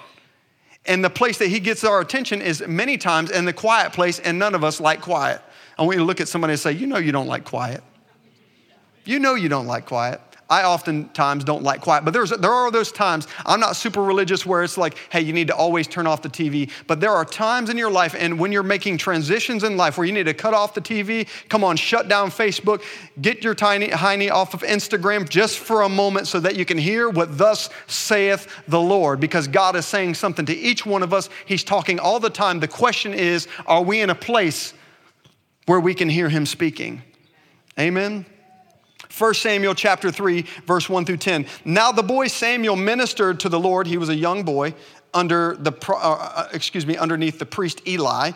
[0.86, 4.20] And the place that He gets our attention is many times in the quiet place,
[4.20, 5.42] and none of us like quiet.
[5.78, 7.84] I want you to look at somebody and say, You know, you don't like quiet.
[9.08, 10.22] You know, you don't like quiet.
[10.50, 14.46] I oftentimes don't like quiet, but there's, there are those times, I'm not super religious
[14.46, 16.72] where it's like, hey, you need to always turn off the TV.
[16.88, 20.08] But there are times in your life, and when you're making transitions in life where
[20.08, 22.82] you need to cut off the TV, come on, shut down Facebook,
[23.22, 26.78] get your tiny hiney off of Instagram just for a moment so that you can
[26.78, 29.20] hear what thus saith the Lord.
[29.20, 31.30] Because God is saying something to each one of us.
[31.46, 32.62] He's talking all the time.
[32.62, 34.74] The question is, are we in a place
[35.66, 37.02] where we can hear Him speaking?
[37.78, 38.26] Amen.
[39.18, 41.46] 1 Samuel chapter 3, verse 1 through 10.
[41.66, 43.88] Now the boy Samuel ministered to the Lord.
[43.88, 44.76] He was a young boy
[45.14, 48.32] under the, uh, uh, excuse me, underneath the priest Eli.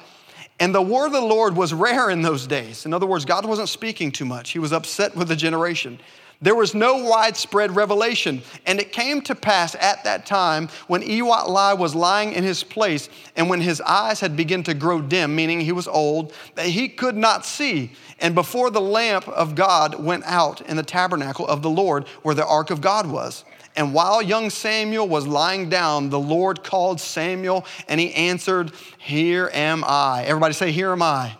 [0.59, 2.85] And the word of the Lord was rare in those days.
[2.85, 4.51] In other words, God wasn't speaking too much.
[4.51, 5.99] He was upset with the generation.
[6.41, 8.41] There was no widespread revelation.
[8.65, 13.09] And it came to pass at that time when Eli was lying in his place
[13.35, 16.89] and when his eyes had begun to grow dim, meaning he was old, that he
[16.89, 17.91] could not see.
[18.19, 22.35] And before the lamp of God went out in the tabernacle of the Lord where
[22.35, 23.45] the ark of God was.
[23.75, 29.49] And while young Samuel was lying down, the Lord called Samuel and he answered, Here
[29.53, 30.23] am I.
[30.25, 31.37] Everybody say, Here am I.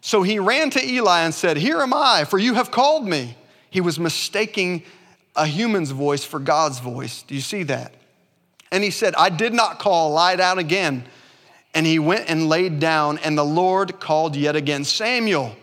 [0.00, 3.36] So he ran to Eli and said, Here am I, for you have called me.
[3.70, 4.82] He was mistaking
[5.36, 7.22] a human's voice for God's voice.
[7.22, 7.94] Do you see that?
[8.72, 11.04] And he said, I did not call, lie down again.
[11.72, 15.54] And he went and laid down, and the Lord called yet again Samuel.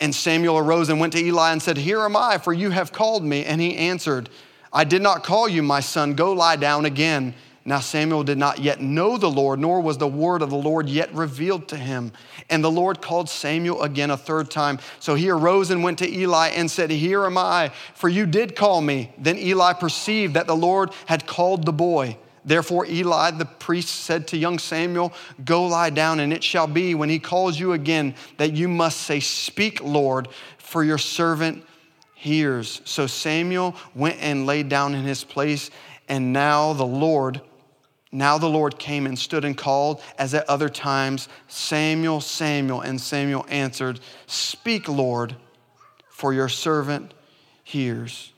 [0.00, 2.92] And Samuel arose and went to Eli and said, Here am I, for you have
[2.92, 3.44] called me.
[3.44, 4.28] And he answered,
[4.72, 6.14] I did not call you, my son.
[6.14, 7.34] Go lie down again.
[7.66, 10.88] Now Samuel did not yet know the Lord, nor was the word of the Lord
[10.88, 12.12] yet revealed to him.
[12.48, 14.78] And the Lord called Samuel again a third time.
[15.00, 18.54] So he arose and went to Eli and said, Here am I, for you did
[18.54, 19.12] call me.
[19.18, 22.16] Then Eli perceived that the Lord had called the boy.
[22.44, 25.12] Therefore, Eli the priest said to young Samuel,
[25.44, 29.00] Go lie down, and it shall be when he calls you again that you must
[29.00, 31.64] say, Speak, Lord, for your servant
[32.14, 32.80] hears.
[32.84, 35.72] So Samuel went and lay down in his place,
[36.08, 37.40] and now the Lord
[38.16, 42.80] now the Lord came and stood and called, as at other times, Samuel, Samuel.
[42.80, 45.36] And Samuel answered, Speak, Lord,
[46.08, 47.12] for your servant
[47.62, 48.32] hears.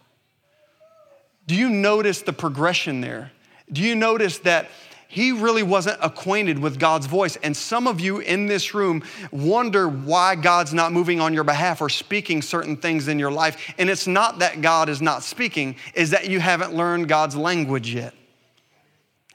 [1.47, 3.31] Do you notice the progression there?
[3.73, 4.69] Do you notice that
[5.11, 7.37] he really wasn't acquainted with God's voice.
[7.37, 11.81] And some of you in this room wonder why God's not moving on your behalf
[11.81, 13.73] or speaking certain things in your life.
[13.79, 17.95] And it's not that God is not speaking, is that you haven't learned God's language
[17.95, 18.12] yet.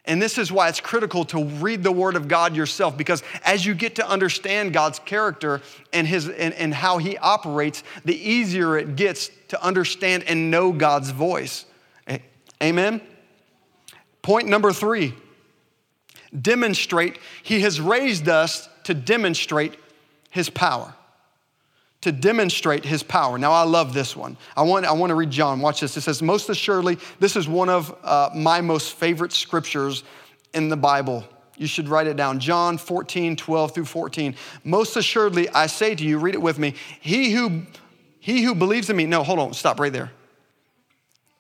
[0.05, 3.65] And this is why it's critical to read the Word of God yourself, because as
[3.65, 5.61] you get to understand God's character
[5.93, 10.73] and, his, and, and how He operates, the easier it gets to understand and know
[10.73, 11.65] God's voice.
[12.61, 13.01] Amen?
[14.21, 15.13] Point number three
[16.41, 17.19] demonstrate.
[17.43, 19.77] He has raised us to demonstrate
[20.29, 20.95] His power
[22.03, 23.37] to demonstrate his power.
[23.37, 24.35] Now, I love this one.
[24.57, 25.61] I want, I want to read John.
[25.61, 25.95] Watch this.
[25.95, 30.03] It says, Most assuredly, this is one of uh, my most favorite scriptures
[30.53, 31.23] in the Bible.
[31.55, 32.39] You should write it down.
[32.39, 34.35] John 14, 12 through 14.
[34.65, 36.75] Most assuredly, I say to you, read it with me.
[36.99, 37.61] He who,
[38.19, 40.11] he who believes in me, no, hold on, stop right there.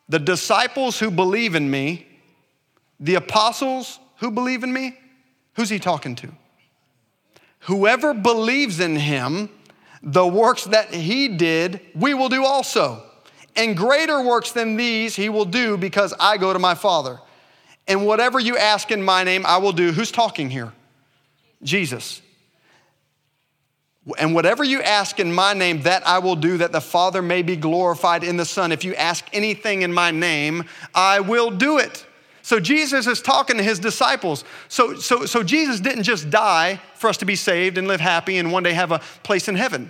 [0.07, 2.07] The disciples who believe in me,
[3.01, 4.97] the apostles who believe in me,
[5.55, 6.29] who's he talking to?
[7.61, 9.49] Whoever believes in him,
[10.03, 13.01] the works that he did, we will do also.
[13.55, 17.19] And greater works than these he will do because I go to my Father.
[17.87, 19.91] And whatever you ask in my name, I will do.
[19.91, 20.73] Who's talking here?
[21.61, 22.21] Jesus.
[24.17, 27.41] And whatever you ask in my name, that I will do, that the Father may
[27.41, 28.73] be glorified in the Son.
[28.73, 32.05] If you ask anything in my name, I will do it.
[32.43, 34.43] So Jesus is talking to his disciples.
[34.67, 38.37] So, so, so Jesus didn't just die for us to be saved and live happy
[38.37, 39.89] and one day have a place in heaven.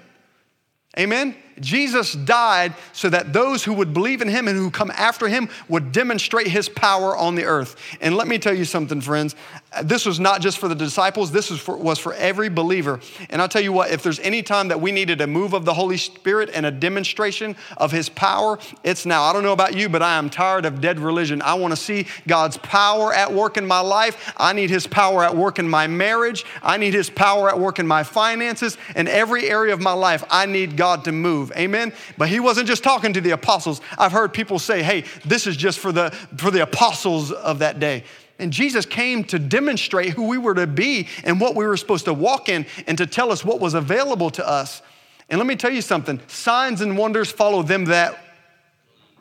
[0.97, 1.35] Amen?
[1.59, 5.49] Jesus died so that those who would believe in him and who come after him
[5.67, 7.75] would demonstrate his power on the earth.
[8.01, 9.35] And let me tell you something, friends.
[9.83, 12.99] This was not just for the disciples, this was for, was for every believer.
[13.29, 15.65] And I'll tell you what, if there's any time that we needed a move of
[15.65, 19.23] the Holy Spirit and a demonstration of his power, it's now.
[19.23, 21.41] I don't know about you, but I am tired of dead religion.
[21.41, 24.33] I want to see God's power at work in my life.
[24.37, 26.45] I need his power at work in my marriage.
[26.61, 28.77] I need his power at work in my finances.
[28.95, 31.42] In every area of my life, I need God to move.
[31.51, 31.93] Amen.
[32.17, 33.81] But he wasn't just talking to the apostles.
[33.97, 37.79] I've heard people say, hey, this is just for the for the apostles of that
[37.79, 38.03] day.
[38.39, 42.05] And Jesus came to demonstrate who we were to be and what we were supposed
[42.05, 44.81] to walk in and to tell us what was available to us.
[45.29, 48.19] And let me tell you something signs and wonders follow them that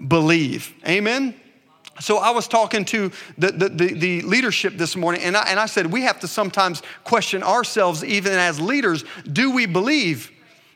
[0.09, 0.75] believe.
[0.87, 1.35] Amen?
[2.01, 5.61] So I was talking to the, the, the, the, leadership this morning, and I, and
[5.61, 10.32] I said, we have to sometimes question ourselves, even as leaders do we believe?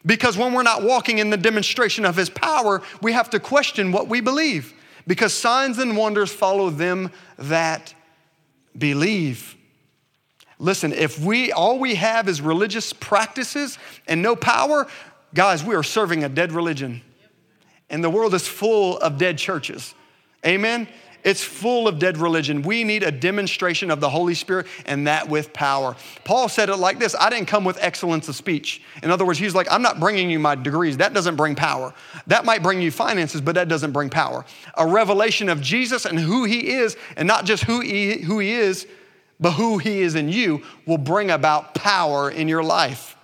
[0.07, 3.90] Because when we're not walking in the demonstration of his power, we have to question
[3.90, 4.73] what we believe.
[5.07, 7.92] Because signs and wonders follow them that
[8.77, 9.57] believe.
[10.59, 14.87] Listen, if we all we have is religious practices and no power,
[15.35, 17.03] guys, we are serving a dead religion.
[17.90, 19.95] And the world is full of dead churches.
[20.45, 20.88] Amen.
[21.27, 22.62] It's full of dead religion.
[22.62, 25.97] We need a demonstration of the Holy Spirit and that with power.
[26.23, 28.81] Paul said it like this I didn't come with excellence of speech.
[29.03, 30.99] In other words, he's like, I'm not bringing you my degrees.
[30.99, 31.93] That doesn't bring power.
[32.29, 34.45] That might bring you finances, but that doesn't bring power.
[34.75, 38.53] A revelation of Jesus and who he is, and not just who he, who he
[38.53, 38.87] is,
[39.41, 43.16] but who he is in you, will bring about power in your life.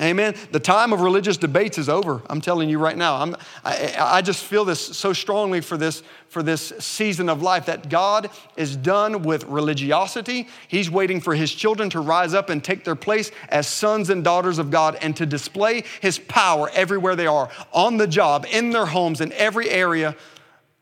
[0.00, 0.34] Amen.
[0.50, 2.20] The time of religious debates is over.
[2.28, 3.14] I'm telling you right now.
[3.14, 7.66] I'm, I, I just feel this so strongly for this, for this season of life
[7.66, 10.48] that God is done with religiosity.
[10.66, 14.24] He's waiting for his children to rise up and take their place as sons and
[14.24, 18.70] daughters of God and to display his power everywhere they are on the job, in
[18.70, 20.16] their homes, in every area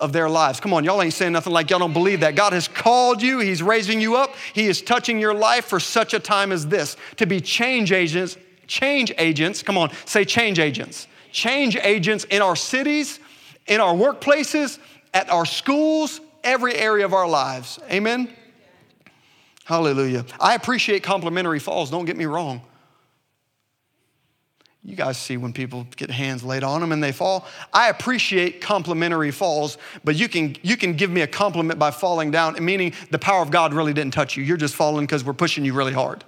[0.01, 0.59] of their lives.
[0.59, 2.35] Come on, y'all ain't saying nothing like y'all don't believe that.
[2.35, 6.15] God has called you, He's raising you up, He is touching your life for such
[6.15, 8.39] a time as this to be change agents
[8.73, 9.63] change agents.
[9.63, 11.07] Come on, say change agents.
[11.31, 13.21] Change agents in our cities,
[13.67, 14.79] in our workplaces,
[15.13, 17.79] at our schools, every area of our lives.
[17.91, 18.29] Amen?
[19.65, 20.25] Hallelujah.
[20.41, 22.63] I appreciate complimentary falls, don't get me wrong.
[24.85, 27.47] You guys see when people get hands laid on them and they fall.
[27.73, 32.33] I appreciate complimentary falls, but you can, you can give me a compliment by falling
[32.33, 34.43] down, meaning the power of God really didn't touch you.
[34.43, 36.25] You're just falling because we're pushing you really hard.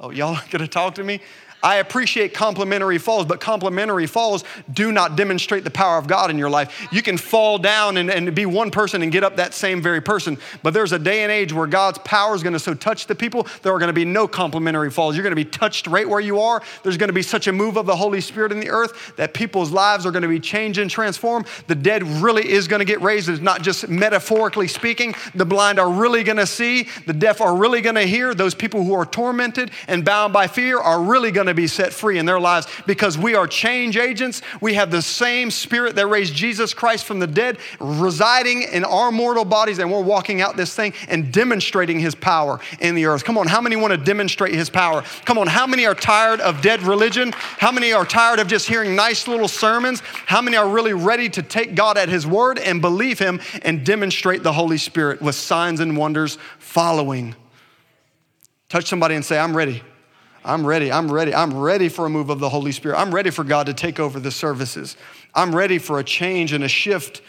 [0.00, 1.20] Oh, y'all gonna talk to me?
[1.62, 6.38] I appreciate complimentary falls, but complimentary falls do not demonstrate the power of God in
[6.38, 6.88] your life.
[6.92, 10.00] You can fall down and, and be one person and get up that same very
[10.00, 13.14] person, but there's a day and age where God's power is gonna so touch the
[13.14, 15.16] people, there are gonna be no complimentary falls.
[15.16, 16.62] You're gonna be touched right where you are.
[16.82, 19.70] There's gonna be such a move of the Holy Spirit in the earth that people's
[19.72, 21.46] lives are gonna be changed and transformed.
[21.66, 23.28] The dead really is gonna get raised.
[23.28, 25.14] It's not just metaphorically speaking.
[25.34, 28.32] The blind are really gonna see, the deaf are really gonna hear.
[28.32, 32.18] Those people who are tormented and bound by fear are really to be set free
[32.18, 34.42] in their lives because we are change agents.
[34.60, 39.10] We have the same spirit that raised Jesus Christ from the dead residing in our
[39.12, 43.24] mortal bodies, and we're walking out this thing and demonstrating his power in the earth.
[43.24, 45.02] Come on, how many want to demonstrate his power?
[45.24, 47.32] Come on, how many are tired of dead religion?
[47.32, 50.00] How many are tired of just hearing nice little sermons?
[50.26, 53.84] How many are really ready to take God at his word and believe him and
[53.84, 57.34] demonstrate the Holy Spirit with signs and wonders following?
[58.68, 59.82] Touch somebody and say, I'm ready.
[60.48, 60.90] I'm ready.
[60.90, 61.34] I'm ready.
[61.34, 62.98] I'm ready for a move of the Holy Spirit.
[62.98, 64.96] I'm ready for God to take over the services.
[65.34, 67.20] I'm ready for a change and a shift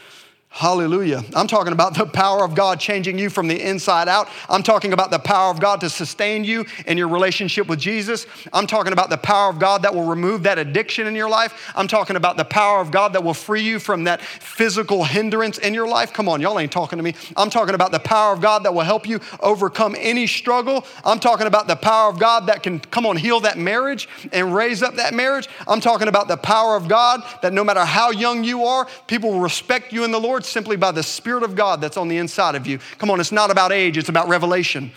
[0.52, 1.24] Hallelujah.
[1.36, 4.28] I'm talking about the power of God changing you from the inside out.
[4.50, 8.26] I'm talking about the power of God to sustain you in your relationship with Jesus.
[8.52, 11.72] I'm talking about the power of God that will remove that addiction in your life.
[11.76, 15.60] I'm talking about the power of God that will free you from that physical hindrance
[15.60, 16.14] in your life.
[16.14, 17.14] Come on, y'all ain't talking to me.
[17.38, 20.84] I'm talking about the power of God that will help you overcome any struggle.
[21.06, 24.54] I'm talking about the power of God that can come on heal that marriage and
[24.54, 25.48] raise up that marriage.
[25.68, 29.32] I'm talking about the power of God that no matter how young you are, people
[29.32, 32.08] will respect you in the Lord Lord simply by the Spirit of God that's on
[32.08, 32.80] the inside of you.
[32.98, 34.90] Come on, it's not about age, it's about revelation.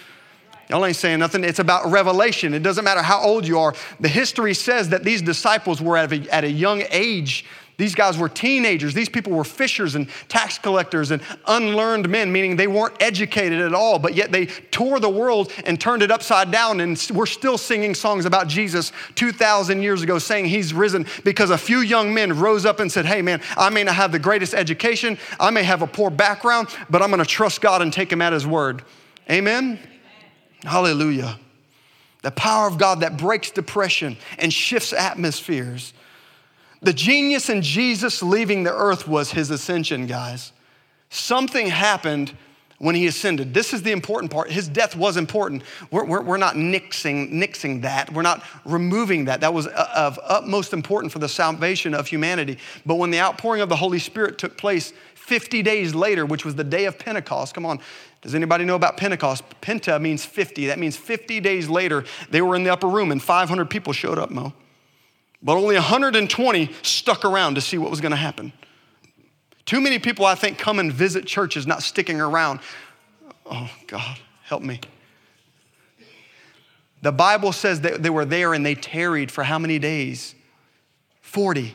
[0.68, 1.42] Y'all ain't saying nothing.
[1.42, 2.54] It's about revelation.
[2.54, 3.74] It doesn't matter how old you are.
[3.98, 7.44] The history says that these disciples were at a, at a young age
[7.82, 8.94] these guys were teenagers.
[8.94, 13.74] These people were fishers and tax collectors and unlearned men, meaning they weren't educated at
[13.74, 16.78] all, but yet they tore the world and turned it upside down.
[16.78, 21.58] And we're still singing songs about Jesus 2,000 years ago, saying he's risen because a
[21.58, 24.54] few young men rose up and said, Hey, man, I may not have the greatest
[24.54, 28.12] education, I may have a poor background, but I'm going to trust God and take
[28.12, 28.84] him at his word.
[29.28, 29.64] Amen?
[29.64, 29.78] Amen.
[30.62, 31.36] Hallelujah.
[32.22, 35.92] The power of God that breaks depression and shifts atmospheres
[36.82, 40.52] The genius in Jesus leaving the earth was his ascension, guys.
[41.10, 42.36] Something happened
[42.78, 43.54] when he ascended.
[43.54, 44.50] This is the important part.
[44.50, 45.62] His death was important.
[45.92, 48.12] We're, we're, we're not nixing, nixing that.
[48.12, 49.40] We're not removing that.
[49.40, 52.58] That was uh, of utmost importance for the salvation of humanity.
[52.84, 56.56] But when the outpouring of the Holy Spirit took place 50 days later, which was
[56.56, 57.78] the day of Pentecost, come on,
[58.20, 59.44] does anybody know about Pentecost?
[59.60, 60.66] Penta means 50.
[60.66, 64.18] That means 50 days later, they were in the upper room and 500 people showed
[64.18, 64.52] up, Mo.
[65.42, 68.52] But only 120 stuck around to see what was going to happen.
[69.64, 72.60] Too many people, I think, come and visit churches not sticking around.
[73.46, 74.80] Oh, God, help me.
[77.02, 80.34] The Bible says that they were there and they tarried for how many days?
[81.20, 81.74] 40.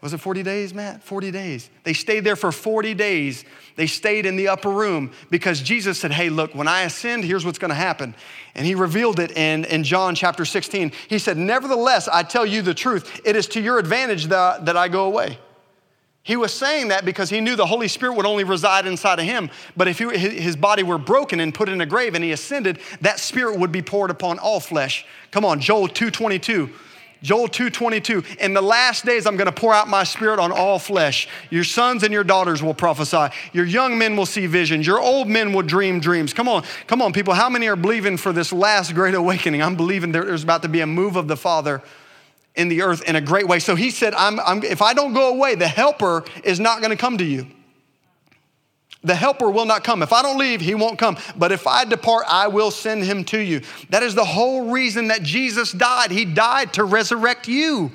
[0.00, 1.02] Was it 40 days, Matt?
[1.02, 1.68] 40 days.
[1.84, 3.44] They stayed there for 40 days.
[3.76, 7.44] They stayed in the upper room because Jesus said, Hey, look, when I ascend, here's
[7.44, 8.14] what's going to happen.
[8.54, 10.92] And he revealed it in, in John chapter 16.
[11.08, 13.20] He said, Nevertheless, I tell you the truth.
[13.26, 15.38] It is to your advantage that, that I go away.
[16.22, 19.24] He was saying that because he knew the Holy Spirit would only reside inside of
[19.24, 19.50] him.
[19.76, 22.78] But if he, his body were broken and put in a grave and he ascended,
[23.00, 25.06] that spirit would be poured upon all flesh.
[25.30, 26.70] Come on, Joel 222.
[27.22, 30.78] Joel 2:22, in the last days I'm going to pour out my spirit on all
[30.78, 31.28] flesh.
[31.50, 33.28] Your sons and your daughters will prophesy.
[33.52, 34.86] Your young men will see visions.
[34.86, 36.32] Your old men will dream dreams.
[36.32, 37.34] Come on, come on, people.
[37.34, 39.62] How many are believing for this last great awakening?
[39.62, 41.82] I'm believing there's about to be a move of the Father
[42.54, 43.58] in the earth in a great way.
[43.58, 46.90] So he said, I'm, I'm, if I don't go away, the helper is not going
[46.90, 47.46] to come to you.
[49.02, 50.02] The helper will not come.
[50.02, 51.16] If I don't leave, he won't come.
[51.36, 53.62] But if I depart, I will send him to you.
[53.88, 56.10] That is the whole reason that Jesus died.
[56.10, 57.92] He died to resurrect you.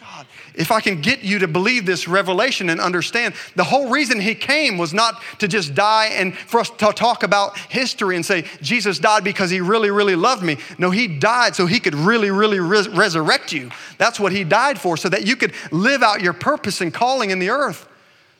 [0.00, 4.20] God, if I can get you to believe this revelation and understand, the whole reason
[4.20, 8.24] he came was not to just die and for us to talk about history and
[8.24, 10.56] say, Jesus died because he really, really loved me.
[10.78, 13.70] No, he died so he could really, really res- resurrect you.
[13.98, 17.28] That's what he died for, so that you could live out your purpose and calling
[17.28, 17.86] in the earth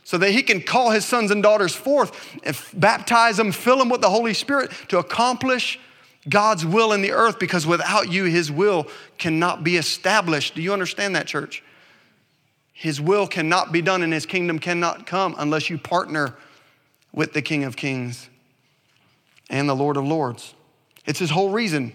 [0.05, 3.89] so that he can call his sons and daughters forth and baptize them, fill them
[3.89, 5.81] with the Holy Spirit to accomplish
[6.29, 8.87] God's will in the earth because without you, his will
[9.19, 10.55] cannot be established.
[10.55, 11.63] Do you understand that, church?
[12.73, 16.35] His will cannot be done and his kingdom cannot come unless you partner
[17.13, 18.29] with the King of Kings
[19.49, 20.55] and the Lord of Lords.
[21.07, 21.95] It's his whole reason.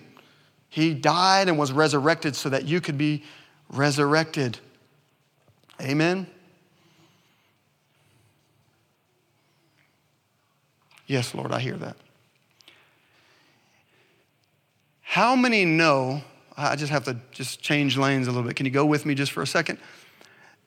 [0.69, 3.23] He died and was resurrected so that you could be
[3.69, 4.59] resurrected.
[5.81, 6.27] Amen.
[11.09, 11.97] Yes, Lord, I hear that.
[15.01, 16.21] How many know?
[16.55, 18.55] I just have to just change lanes a little bit.
[18.55, 19.79] Can you go with me just for a second?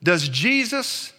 [0.02, 1.12] Does Jesus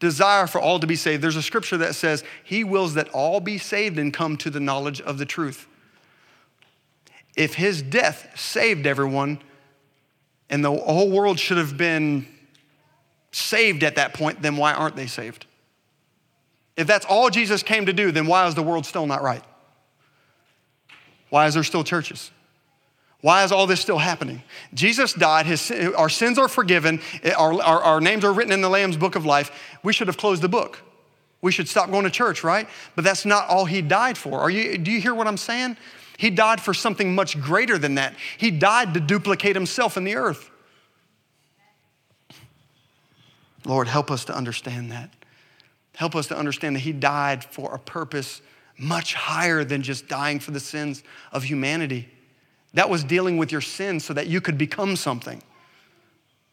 [0.00, 1.22] desire for all to be saved?
[1.22, 4.60] There's a scripture that says he wills that all be saved and come to the
[4.60, 5.66] knowledge of the truth.
[7.36, 9.40] If his death saved everyone
[10.48, 12.26] and the whole world should have been
[13.30, 15.44] saved at that point, then why aren't they saved?
[16.76, 19.42] If that's all Jesus came to do, then why is the world still not right?
[21.30, 22.30] Why is there still churches?
[23.20, 24.42] Why is all this still happening?
[24.74, 27.00] Jesus died, his, our sins are forgiven,
[27.36, 29.50] our, our, our names are written in the Lamb's book of life.
[29.82, 30.82] We should have closed the book.
[31.40, 32.68] We should stop going to church, right?
[32.94, 34.40] But that's not all he died for.
[34.40, 35.76] Are you, do you hear what I'm saying?
[36.18, 38.14] He died for something much greater than that.
[38.36, 40.50] He died to duplicate himself in the earth.
[43.64, 45.10] Lord, help us to understand that.
[45.94, 48.42] Help us to understand that He died for a purpose
[48.76, 52.08] much higher than just dying for the sins of humanity.
[52.74, 55.42] That was dealing with your sins so that you could become something.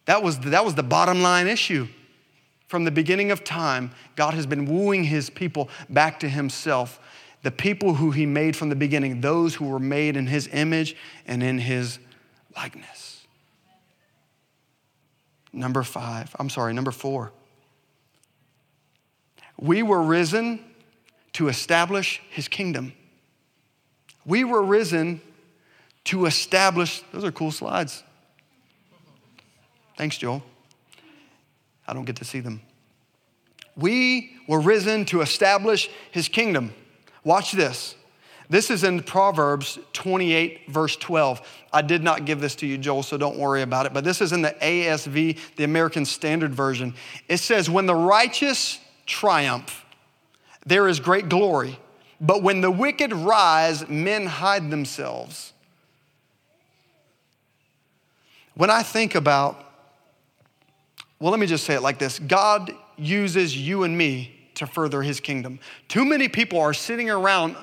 [0.05, 1.87] That was, that was the bottom line issue.
[2.67, 6.99] From the beginning of time, God has been wooing His people back to Himself.
[7.41, 10.95] The people who He made from the beginning, those who were made in His image
[11.25, 11.97] and in His
[12.55, 13.25] likeness.
[15.51, 17.31] Number five, I'm sorry, number four.
[19.61, 20.59] We were risen
[21.33, 22.93] to establish his kingdom.
[24.25, 25.21] We were risen
[26.05, 28.03] to establish, those are cool slides.
[29.97, 30.43] Thanks, Joel.
[31.87, 32.61] I don't get to see them.
[33.75, 36.73] We were risen to establish his kingdom.
[37.23, 37.95] Watch this.
[38.49, 41.41] This is in Proverbs 28, verse 12.
[41.71, 43.93] I did not give this to you, Joel, so don't worry about it.
[43.93, 46.93] But this is in the ASV, the American Standard Version.
[47.29, 48.79] It says, When the righteous
[49.11, 49.85] triumph.
[50.65, 51.77] There is great glory.
[52.19, 55.53] But when the wicked rise, men hide themselves.
[58.55, 59.63] When I think about,
[61.19, 65.01] well, let me just say it like this God uses you and me to further
[65.01, 65.59] his kingdom.
[65.87, 67.55] Too many people are sitting around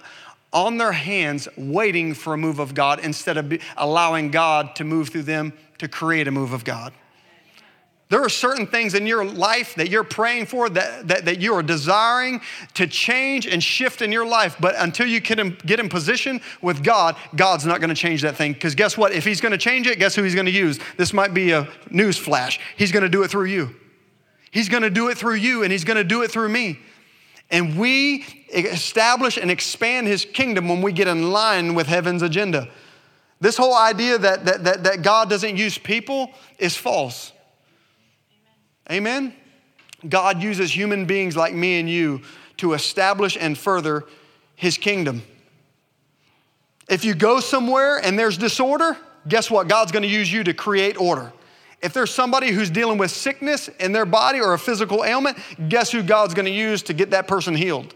[0.53, 5.11] on their hands waiting for a move of God instead of allowing God to move
[5.11, 6.93] through them to create a move of God.
[8.11, 11.53] There are certain things in your life that you're praying for, that, that, that you
[11.53, 12.41] are desiring
[12.75, 14.57] to change and shift in your life.
[14.59, 18.37] But until you in, get in position with God, God's not going to change that
[18.37, 18.55] thing.
[18.55, 19.13] Because guess what?
[19.13, 20.79] If He's going to change it, guess who He's going to use?
[20.97, 22.59] This might be a news flash.
[22.79, 23.77] He's going to do it through you.
[24.51, 26.79] He's going to do it through you, and He's going to do it through me.
[27.51, 32.71] And we establish and expand His kingdom when we get in line with heaven's agenda.
[33.39, 37.33] This whole idea that, that, that, that God doesn't use people is false.
[38.91, 39.34] Amen?
[40.09, 42.22] God uses human beings like me and you
[42.59, 44.05] to establish and further
[44.55, 45.22] his kingdom.
[46.89, 49.68] If you go somewhere and there's disorder, guess what?
[49.68, 51.32] God's gonna use you to create order.
[51.80, 55.93] If there's somebody who's dealing with sickness in their body or a physical ailment, guess
[55.93, 57.95] who God's gonna use to get that person healed?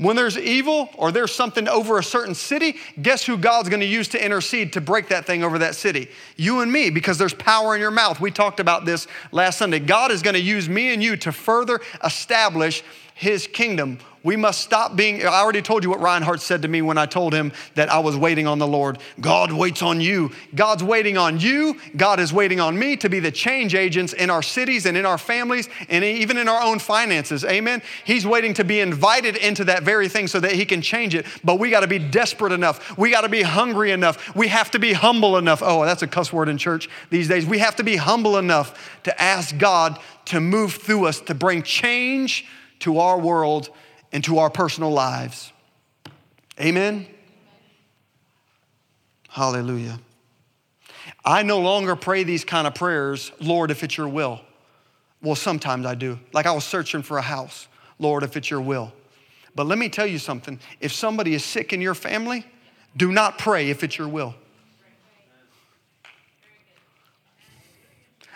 [0.00, 3.86] When there's evil or there's something over a certain city, guess who God's going to
[3.86, 6.08] use to intercede to break that thing over that city?
[6.36, 8.18] You and me, because there's power in your mouth.
[8.18, 9.78] We talked about this last Sunday.
[9.78, 12.82] God is going to use me and you to further establish
[13.12, 15.22] his kingdom we must stop being.
[15.22, 18.00] I already told you what Reinhardt said to me when I told him that I
[18.00, 18.98] was waiting on the Lord.
[19.20, 20.30] God waits on you.
[20.54, 21.78] God's waiting on you.
[21.96, 25.06] God is waiting on me to be the change agents in our cities and in
[25.06, 27.44] our families and even in our own finances.
[27.44, 27.80] Amen.
[28.04, 31.24] He's waiting to be invited into that very thing so that he can change it.
[31.42, 32.98] But we got to be desperate enough.
[32.98, 34.34] We got to be hungry enough.
[34.36, 35.62] We have to be humble enough.
[35.64, 37.46] Oh, that's a cuss word in church these days.
[37.46, 41.62] We have to be humble enough to ask God to move through us to bring
[41.62, 42.46] change
[42.80, 43.70] to our world
[44.12, 45.52] into our personal lives.
[46.60, 47.06] Amen?
[49.28, 50.00] Hallelujah.
[51.24, 54.40] I no longer pray these kind of prayers, Lord, if it's your will.
[55.22, 56.18] Well, sometimes I do.
[56.32, 58.92] Like I was searching for a house, Lord, if it's your will.
[59.54, 62.46] But let me tell you something if somebody is sick in your family,
[62.96, 64.34] do not pray if it's your will.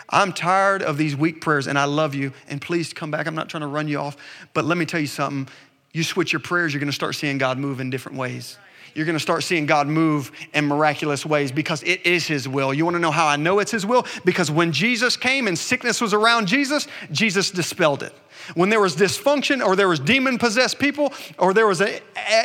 [0.09, 3.27] I'm tired of these weak prayers and I love you and please come back.
[3.27, 4.17] I'm not trying to run you off,
[4.53, 5.47] but let me tell you something
[5.93, 8.57] you switch your prayers, you're going to start seeing God move in different ways.
[8.95, 12.73] You're going to start seeing God move in miraculous ways because it is His will.
[12.73, 14.05] You want to know how I know it's His will?
[14.23, 18.13] Because when Jesus came and sickness was around Jesus, Jesus dispelled it.
[18.53, 21.99] When there was dysfunction or there was demon possessed people or there was an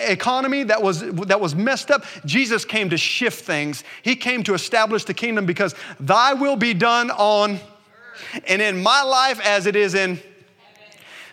[0.08, 3.84] economy that was, that was messed up, Jesus came to shift things.
[4.02, 7.60] He came to establish the kingdom because thy will be done on
[8.48, 10.20] and in my life as it is in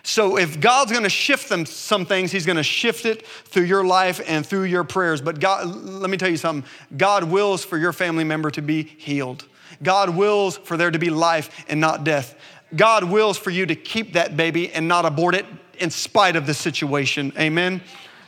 [0.08, 3.64] so if God's going to shift them some things, he's going to shift it through
[3.64, 5.20] your life and through your prayers.
[5.20, 6.66] But God, let me tell you something.
[6.96, 9.44] God wills for your family member to be healed.
[9.82, 12.34] God wills for there to be life and not death.
[12.74, 15.44] God wills for you to keep that baby and not abort it
[15.78, 17.30] in spite of the situation.
[17.38, 17.82] Amen.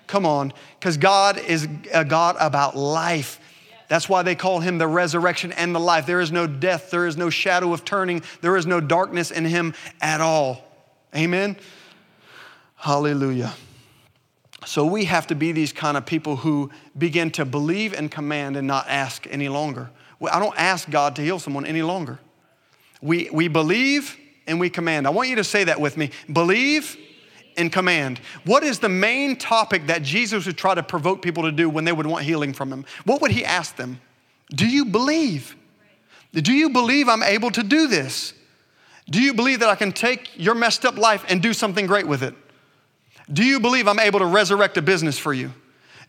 [0.06, 3.40] Come on, because God is a God about life.
[3.88, 6.04] That's why they call him the resurrection and the life.
[6.04, 9.46] There is no death, there is no shadow of turning, there is no darkness in
[9.46, 9.72] him
[10.02, 10.69] at all.
[11.14, 11.56] Amen?
[12.76, 13.52] Hallelujah.
[14.64, 18.56] So we have to be these kind of people who begin to believe and command
[18.56, 19.90] and not ask any longer.
[20.30, 22.18] I don't ask God to heal someone any longer.
[23.00, 25.06] We, we believe and we command.
[25.06, 26.10] I want you to say that with me.
[26.30, 26.96] Believe
[27.56, 28.20] and command.
[28.44, 31.84] What is the main topic that Jesus would try to provoke people to do when
[31.84, 32.84] they would want healing from him?
[33.04, 34.00] What would he ask them?
[34.50, 35.56] Do you believe?
[36.32, 38.34] Do you believe I'm able to do this?
[39.10, 42.06] Do you believe that I can take your messed up life and do something great
[42.06, 42.34] with it?
[43.32, 45.52] Do you believe I'm able to resurrect a business for you?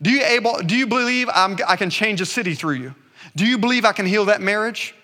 [0.00, 2.94] Do you, able, do you believe I'm, I can change a city through you?
[3.36, 4.94] Do you believe I can heal that marriage?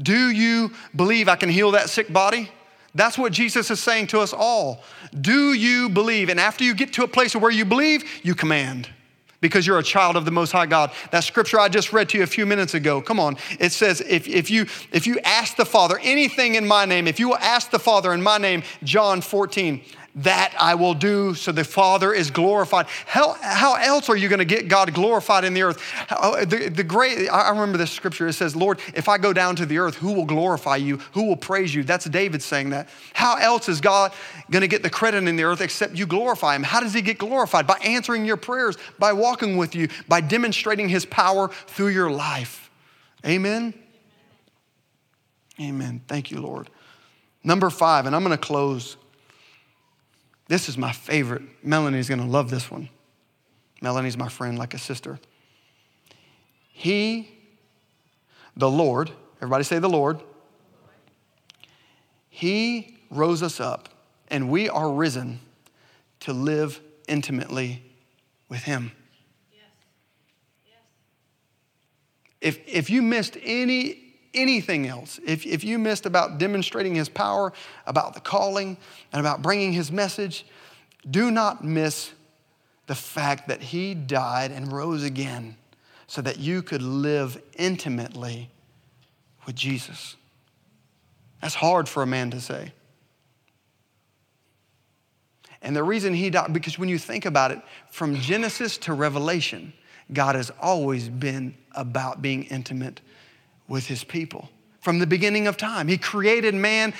[0.00, 2.50] Do you believe I can heal that sick body?
[2.94, 4.82] That's what Jesus is saying to us all.
[5.20, 6.28] Do you believe?
[6.28, 8.88] And after you get to a place where you believe, you command
[9.42, 10.90] because you're a child of the Most High God.
[11.10, 13.36] That scripture I just read to you a few minutes ago, come on.
[13.60, 14.62] It says, if, if, you,
[14.92, 18.14] if you ask the Father anything in my name, if you will ask the Father
[18.14, 19.82] in my name, John 14,
[20.14, 22.86] that I will do so the Father is glorified.
[23.06, 25.80] How, how else are you going to get God glorified in the earth?
[25.80, 28.28] How, uh, the, the great, I remember this scripture.
[28.28, 30.98] It says, Lord, if I go down to the earth, who will glorify you?
[31.12, 31.82] Who will praise you?
[31.82, 32.90] That's David saying that.
[33.14, 34.12] How else is God
[34.50, 36.62] going to get the credit in the earth except you glorify him?
[36.62, 37.66] How does he get glorified?
[37.66, 42.70] By answering your prayers, by walking with you, by demonstrating his power through your life.
[43.24, 43.72] Amen.
[45.58, 46.02] Amen.
[46.06, 46.68] Thank you, Lord.
[47.44, 48.96] Number five, and I'm going to close
[50.48, 51.42] this is my favorite.
[51.62, 52.88] Melanie's gonna love this one.
[53.80, 55.18] Melanie's my friend, like a sister.
[56.72, 57.28] He,
[58.56, 60.20] the Lord, everybody say the Lord,
[62.28, 63.88] He rose us up,
[64.28, 65.40] and we are risen
[66.20, 67.82] to live intimately
[68.48, 68.92] with Him.
[72.40, 77.52] If, if you missed any anything else, if, if you missed about demonstrating his power,
[77.86, 78.76] about the calling,
[79.12, 80.46] and about bringing his message,
[81.10, 82.12] do not miss
[82.86, 85.56] the fact that he died and rose again
[86.06, 88.50] so that you could live intimately
[89.46, 90.16] with Jesus.
[91.40, 92.72] That's hard for a man to say.
[95.62, 97.60] And the reason he died, because when you think about it,
[97.90, 99.72] from Genesis to Revelation,
[100.12, 103.00] God has always been about being intimate
[103.72, 104.50] with his people.
[104.80, 106.92] From the beginning of time, he created man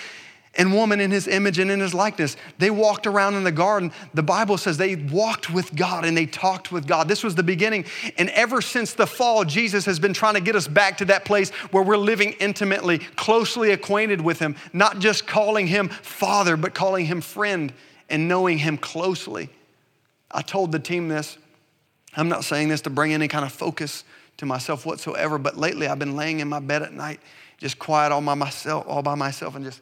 [0.54, 2.36] and woman in his image and in his likeness.
[2.58, 3.92] They walked around in the garden.
[4.14, 7.08] The Bible says they walked with God and they talked with God.
[7.08, 7.84] This was the beginning.
[8.18, 11.24] And ever since the fall, Jesus has been trying to get us back to that
[11.24, 16.74] place where we're living intimately, closely acquainted with him, not just calling him Father, but
[16.74, 17.72] calling him friend
[18.12, 19.48] and knowing Him closely.
[20.30, 21.38] I told the team this.
[22.14, 24.04] I'm not saying this to bring any kind of focus
[24.42, 27.20] to myself whatsoever, but lately I've been laying in my bed at night,
[27.58, 29.80] just quiet all by myself, all by myself, and just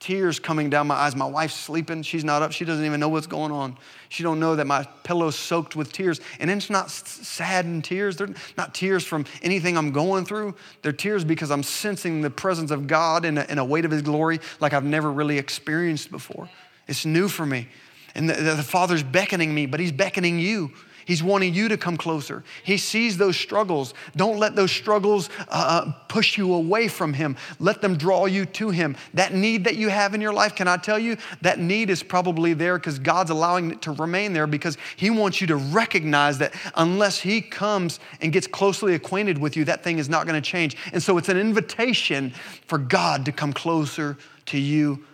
[0.00, 1.14] tears coming down my eyes.
[1.14, 2.02] My wife's sleeping.
[2.02, 2.52] She's not up.
[2.52, 3.76] She doesn't even know what's going on.
[4.08, 6.22] She don't know that my pillow's soaked with tears.
[6.40, 8.16] And it's not sad and tears.
[8.16, 10.54] They're not tears from anything I'm going through.
[10.80, 14.02] They're tears because I'm sensing the presence of God in a, a weight of His
[14.02, 16.48] glory like I've never really experienced before.
[16.86, 17.68] It's new for me.
[18.14, 20.72] And the, the, Father's beckoning me, but He's beckoning you.
[21.08, 22.44] He's wanting you to come closer.
[22.62, 23.94] He sees those struggles.
[24.14, 27.34] Don't let those struggles uh, uh, push you away from Him.
[27.58, 28.94] Let them draw you to Him.
[29.14, 31.16] That need that you have in your life, can I tell you?
[31.40, 35.40] That need is probably there because God's allowing it to remain there because He wants
[35.40, 39.98] you to recognize that unless He comes and gets closely acquainted with you, that thing
[39.98, 40.76] is not going to change.
[40.92, 42.34] And so it's an invitation
[42.66, 45.06] for God to come closer to you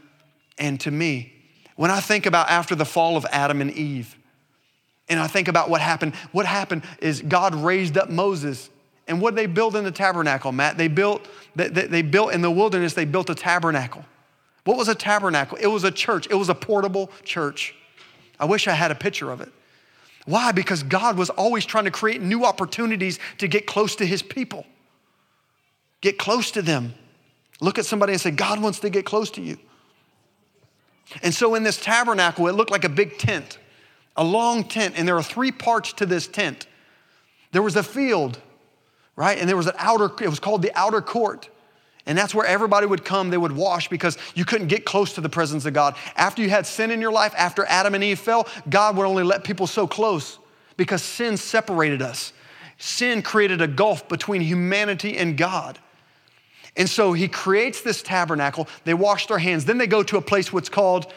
[0.58, 1.34] and to me.
[1.76, 4.18] When I think about after the fall of Adam and Eve,
[5.08, 8.70] and I think about what happened, what happened is God raised up Moses.
[9.06, 10.78] And what they built in the tabernacle, Matt?
[10.78, 14.04] They built, they, they built in the wilderness, they built a tabernacle.
[14.64, 15.58] What was a tabernacle?
[15.60, 17.74] It was a church, it was a portable church.
[18.40, 19.52] I wish I had a picture of it.
[20.24, 20.52] Why?
[20.52, 24.64] Because God was always trying to create new opportunities to get close to his people.
[26.00, 26.94] Get close to them.
[27.60, 29.58] Look at somebody and say, God wants to get close to you.
[31.22, 33.58] And so in this tabernacle, it looked like a big tent,
[34.16, 36.66] a long tent, and there are three parts to this tent.
[37.52, 38.38] There was a field,
[39.16, 39.38] right?
[39.38, 41.48] And there was an outer, it was called the outer court.
[42.06, 45.20] And that's where everybody would come, they would wash because you couldn't get close to
[45.20, 45.96] the presence of God.
[46.16, 49.22] After you had sin in your life, after Adam and Eve fell, God would only
[49.22, 50.38] let people so close
[50.76, 52.32] because sin separated us.
[52.76, 55.78] Sin created a gulf between humanity and God.
[56.76, 58.68] And so he creates this tabernacle.
[58.84, 59.64] They wash their hands.
[59.64, 61.12] Then they go to a place what's called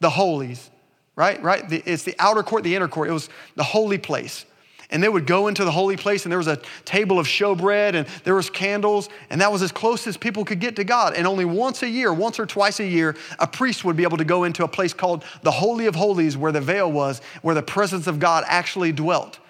[0.00, 0.70] the holies,
[1.18, 1.42] right?
[1.42, 1.64] Right?
[1.70, 3.08] It's the outer court, the inner court.
[3.08, 4.46] It was the holy place.
[4.88, 7.94] And they would go into the holy place, and there was a table of showbread,
[7.94, 11.14] and there was candles, and that was as close as people could get to God.
[11.14, 14.16] And only once a year, once or twice a year, a priest would be able
[14.16, 17.54] to go into a place called the Holy of Holies, where the veil was, where
[17.54, 19.40] the presence of God actually dwelt.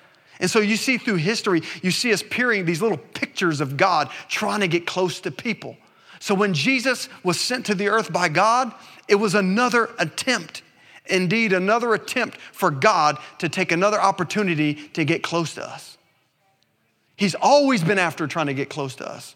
[0.40, 4.10] And so you see through history, you see us peering these little pictures of God
[4.28, 5.76] trying to get close to people.
[6.18, 8.72] So when Jesus was sent to the earth by God,
[9.06, 10.62] it was another attempt,
[11.09, 15.98] indeed, another attempt for God to take another opportunity to get close to us.
[17.16, 19.34] He's always been after trying to get close to us.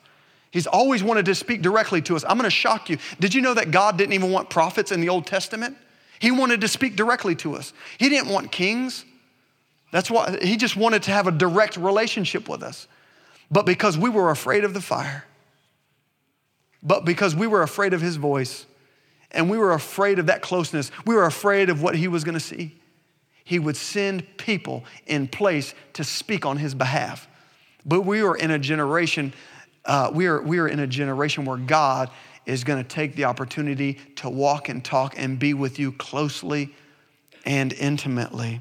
[0.53, 2.25] He's always wanted to speak directly to us.
[2.25, 2.99] I'm going to shock you.
[3.19, 5.77] Did you know that God didn't even want prophets in the Old Testament?
[6.19, 7.73] He wanted to speak directly to us.
[7.99, 9.05] He didn't want kings.
[9.91, 12.87] That's why he just wanted to have a direct relationship with us.
[13.51, 15.25] But because we were afraid of the fire,
[16.83, 18.67] but because we were afraid of his voice,
[19.33, 22.35] and we were afraid of that closeness, we were afraid of what he was going
[22.35, 22.77] to see.
[23.45, 27.29] He would send people in place to speak on his behalf.
[27.85, 29.35] But we are in a generation,
[29.85, 32.11] uh, we, are, we are in a generation where God
[32.47, 36.75] is going to take the opportunity to walk and talk and be with you closely
[37.45, 38.61] and intimately.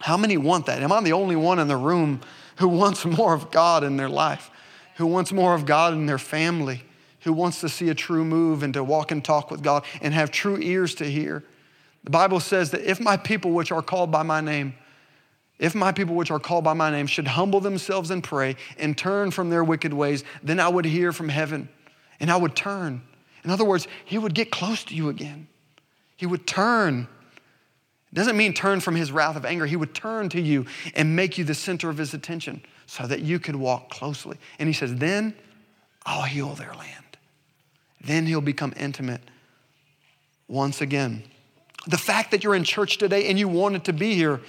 [0.00, 0.82] How many want that?
[0.82, 2.20] Am I the only one in the room
[2.56, 4.50] who wants more of God in their life,
[4.96, 6.84] who wants more of God in their family,
[7.26, 10.14] who wants to see a true move and to walk and talk with God and
[10.14, 11.44] have true ears to hear?
[12.04, 14.74] The Bible says that if my people, which are called by my name,
[15.58, 18.96] if my people, which are called by my name, should humble themselves and pray and
[18.96, 21.68] turn from their wicked ways, then I would hear from heaven
[22.20, 23.02] and I would turn.
[23.42, 25.48] In other words, He would get close to you again.
[26.16, 27.08] He would turn
[28.12, 29.66] It doesn't mean turn from his wrath of anger.
[29.66, 33.20] He would turn to you and make you the center of his attention so that
[33.20, 34.38] you could walk closely.
[34.58, 35.34] And he says, Then
[36.04, 37.05] I'll heal their land.
[38.00, 39.22] Then he'll become intimate
[40.48, 41.22] once again.
[41.86, 44.40] The fact that you're in church today and you wanted to be here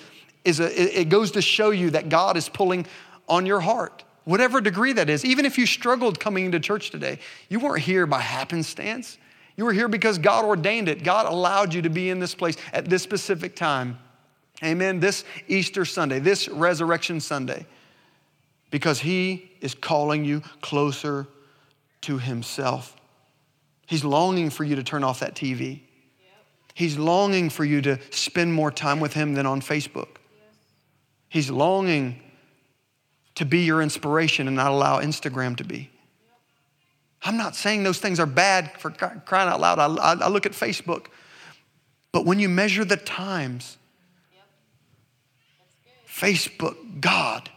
[0.43, 2.85] is a, it goes to show you that God is pulling
[3.27, 5.23] on your heart whatever degree that is.
[5.23, 7.17] Even if you struggled coming into church today,
[7.47, 9.17] you weren't here by happenstance.
[9.55, 11.03] You were here because God ordained it.
[11.03, 13.97] God allowed you to be in this place at this specific time.
[14.61, 14.99] Amen.
[14.99, 17.65] This Easter Sunday, this Resurrection Sunday,
[18.69, 21.25] because He is calling you closer
[22.01, 22.97] to Himself.
[23.87, 25.79] He's longing for you to turn off that TV.
[26.73, 30.17] He's longing for you to spend more time with Him than on Facebook.
[31.29, 32.21] He's longing
[33.35, 35.89] to be your inspiration and not allow Instagram to be.
[37.23, 39.79] I'm not saying those things are bad for crying out loud.
[39.79, 41.07] I, I, look at Facebook.
[42.11, 43.77] But when you measure the times,
[46.07, 47.49] Facebook, God,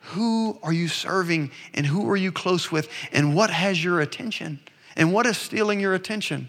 [0.00, 4.60] who are you serving and who are you close with and what has your attention
[4.96, 6.48] and what is stealing your attention?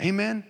[0.00, 0.44] Amen.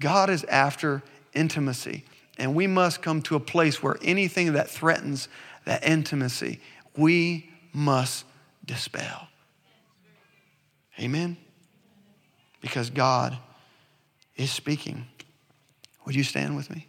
[0.00, 2.04] God is after intimacy.
[2.38, 5.28] And we must come to a place where anything that threatens
[5.64, 6.60] that intimacy,
[6.96, 8.24] we must
[8.64, 9.28] dispel.
[10.98, 11.36] Amen?
[12.60, 13.38] Because God
[14.36, 15.06] is speaking.
[16.04, 16.86] Would you stand with me?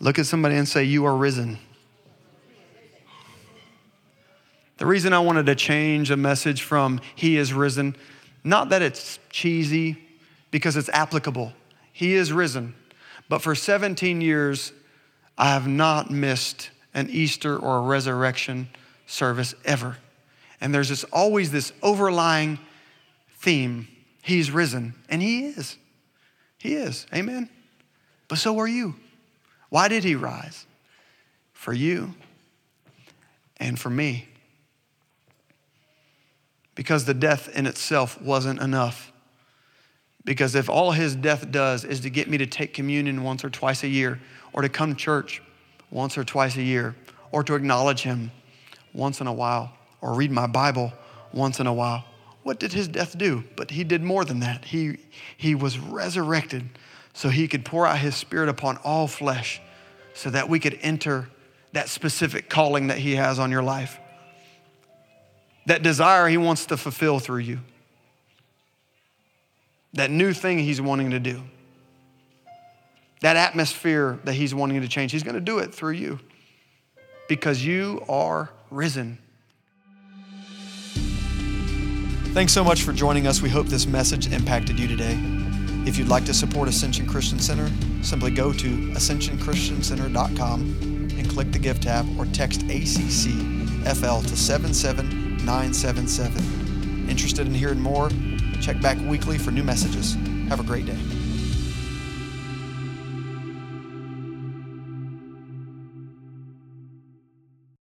[0.00, 1.58] Look at somebody and say, You are risen.
[4.78, 7.96] The reason I wanted to change a message from He is risen,
[8.44, 9.98] not that it's cheesy,
[10.50, 11.52] because it's applicable.
[11.92, 12.74] He is risen.
[13.28, 14.72] But for 17 years,
[15.36, 18.68] I have not missed an Easter or a resurrection
[19.06, 19.96] service ever.
[20.60, 22.58] And there's this, always this overlying
[23.38, 23.88] theme
[24.22, 24.94] He's risen.
[25.08, 25.76] And He is.
[26.58, 27.06] He is.
[27.14, 27.48] Amen.
[28.28, 28.94] But so are you.
[29.70, 30.66] Why did He rise?
[31.52, 32.14] For you
[33.56, 34.28] and for me.
[36.78, 39.10] Because the death in itself wasn't enough.
[40.24, 43.50] Because if all his death does is to get me to take communion once or
[43.50, 44.20] twice a year,
[44.52, 45.42] or to come to church
[45.90, 46.94] once or twice a year,
[47.32, 48.30] or to acknowledge him
[48.92, 50.92] once in a while, or read my Bible
[51.32, 52.04] once in a while,
[52.44, 53.42] what did his death do?
[53.56, 54.64] But he did more than that.
[54.64, 54.98] He,
[55.36, 56.68] he was resurrected
[57.12, 59.60] so he could pour out his spirit upon all flesh
[60.14, 61.28] so that we could enter
[61.72, 63.98] that specific calling that he has on your life.
[65.68, 67.60] That desire he wants to fulfill through you
[69.92, 71.42] that new thing He's wanting to do,
[73.20, 76.18] that atmosphere that He's wanting to change, He's going to do it through you
[77.28, 79.18] because you are risen.
[82.32, 83.42] Thanks so much for joining us.
[83.42, 85.18] We hope this message impacted you today.
[85.86, 87.70] If you'd like to support Ascension Christian Center,
[88.02, 90.60] simply go to ascensionchristiancenter.com
[91.18, 94.36] and click the Give tab or text ACCFL to
[95.40, 97.08] 77977.
[97.08, 98.10] Interested in hearing more?
[98.60, 100.14] Check back weekly for new messages.
[100.48, 100.98] Have a great day.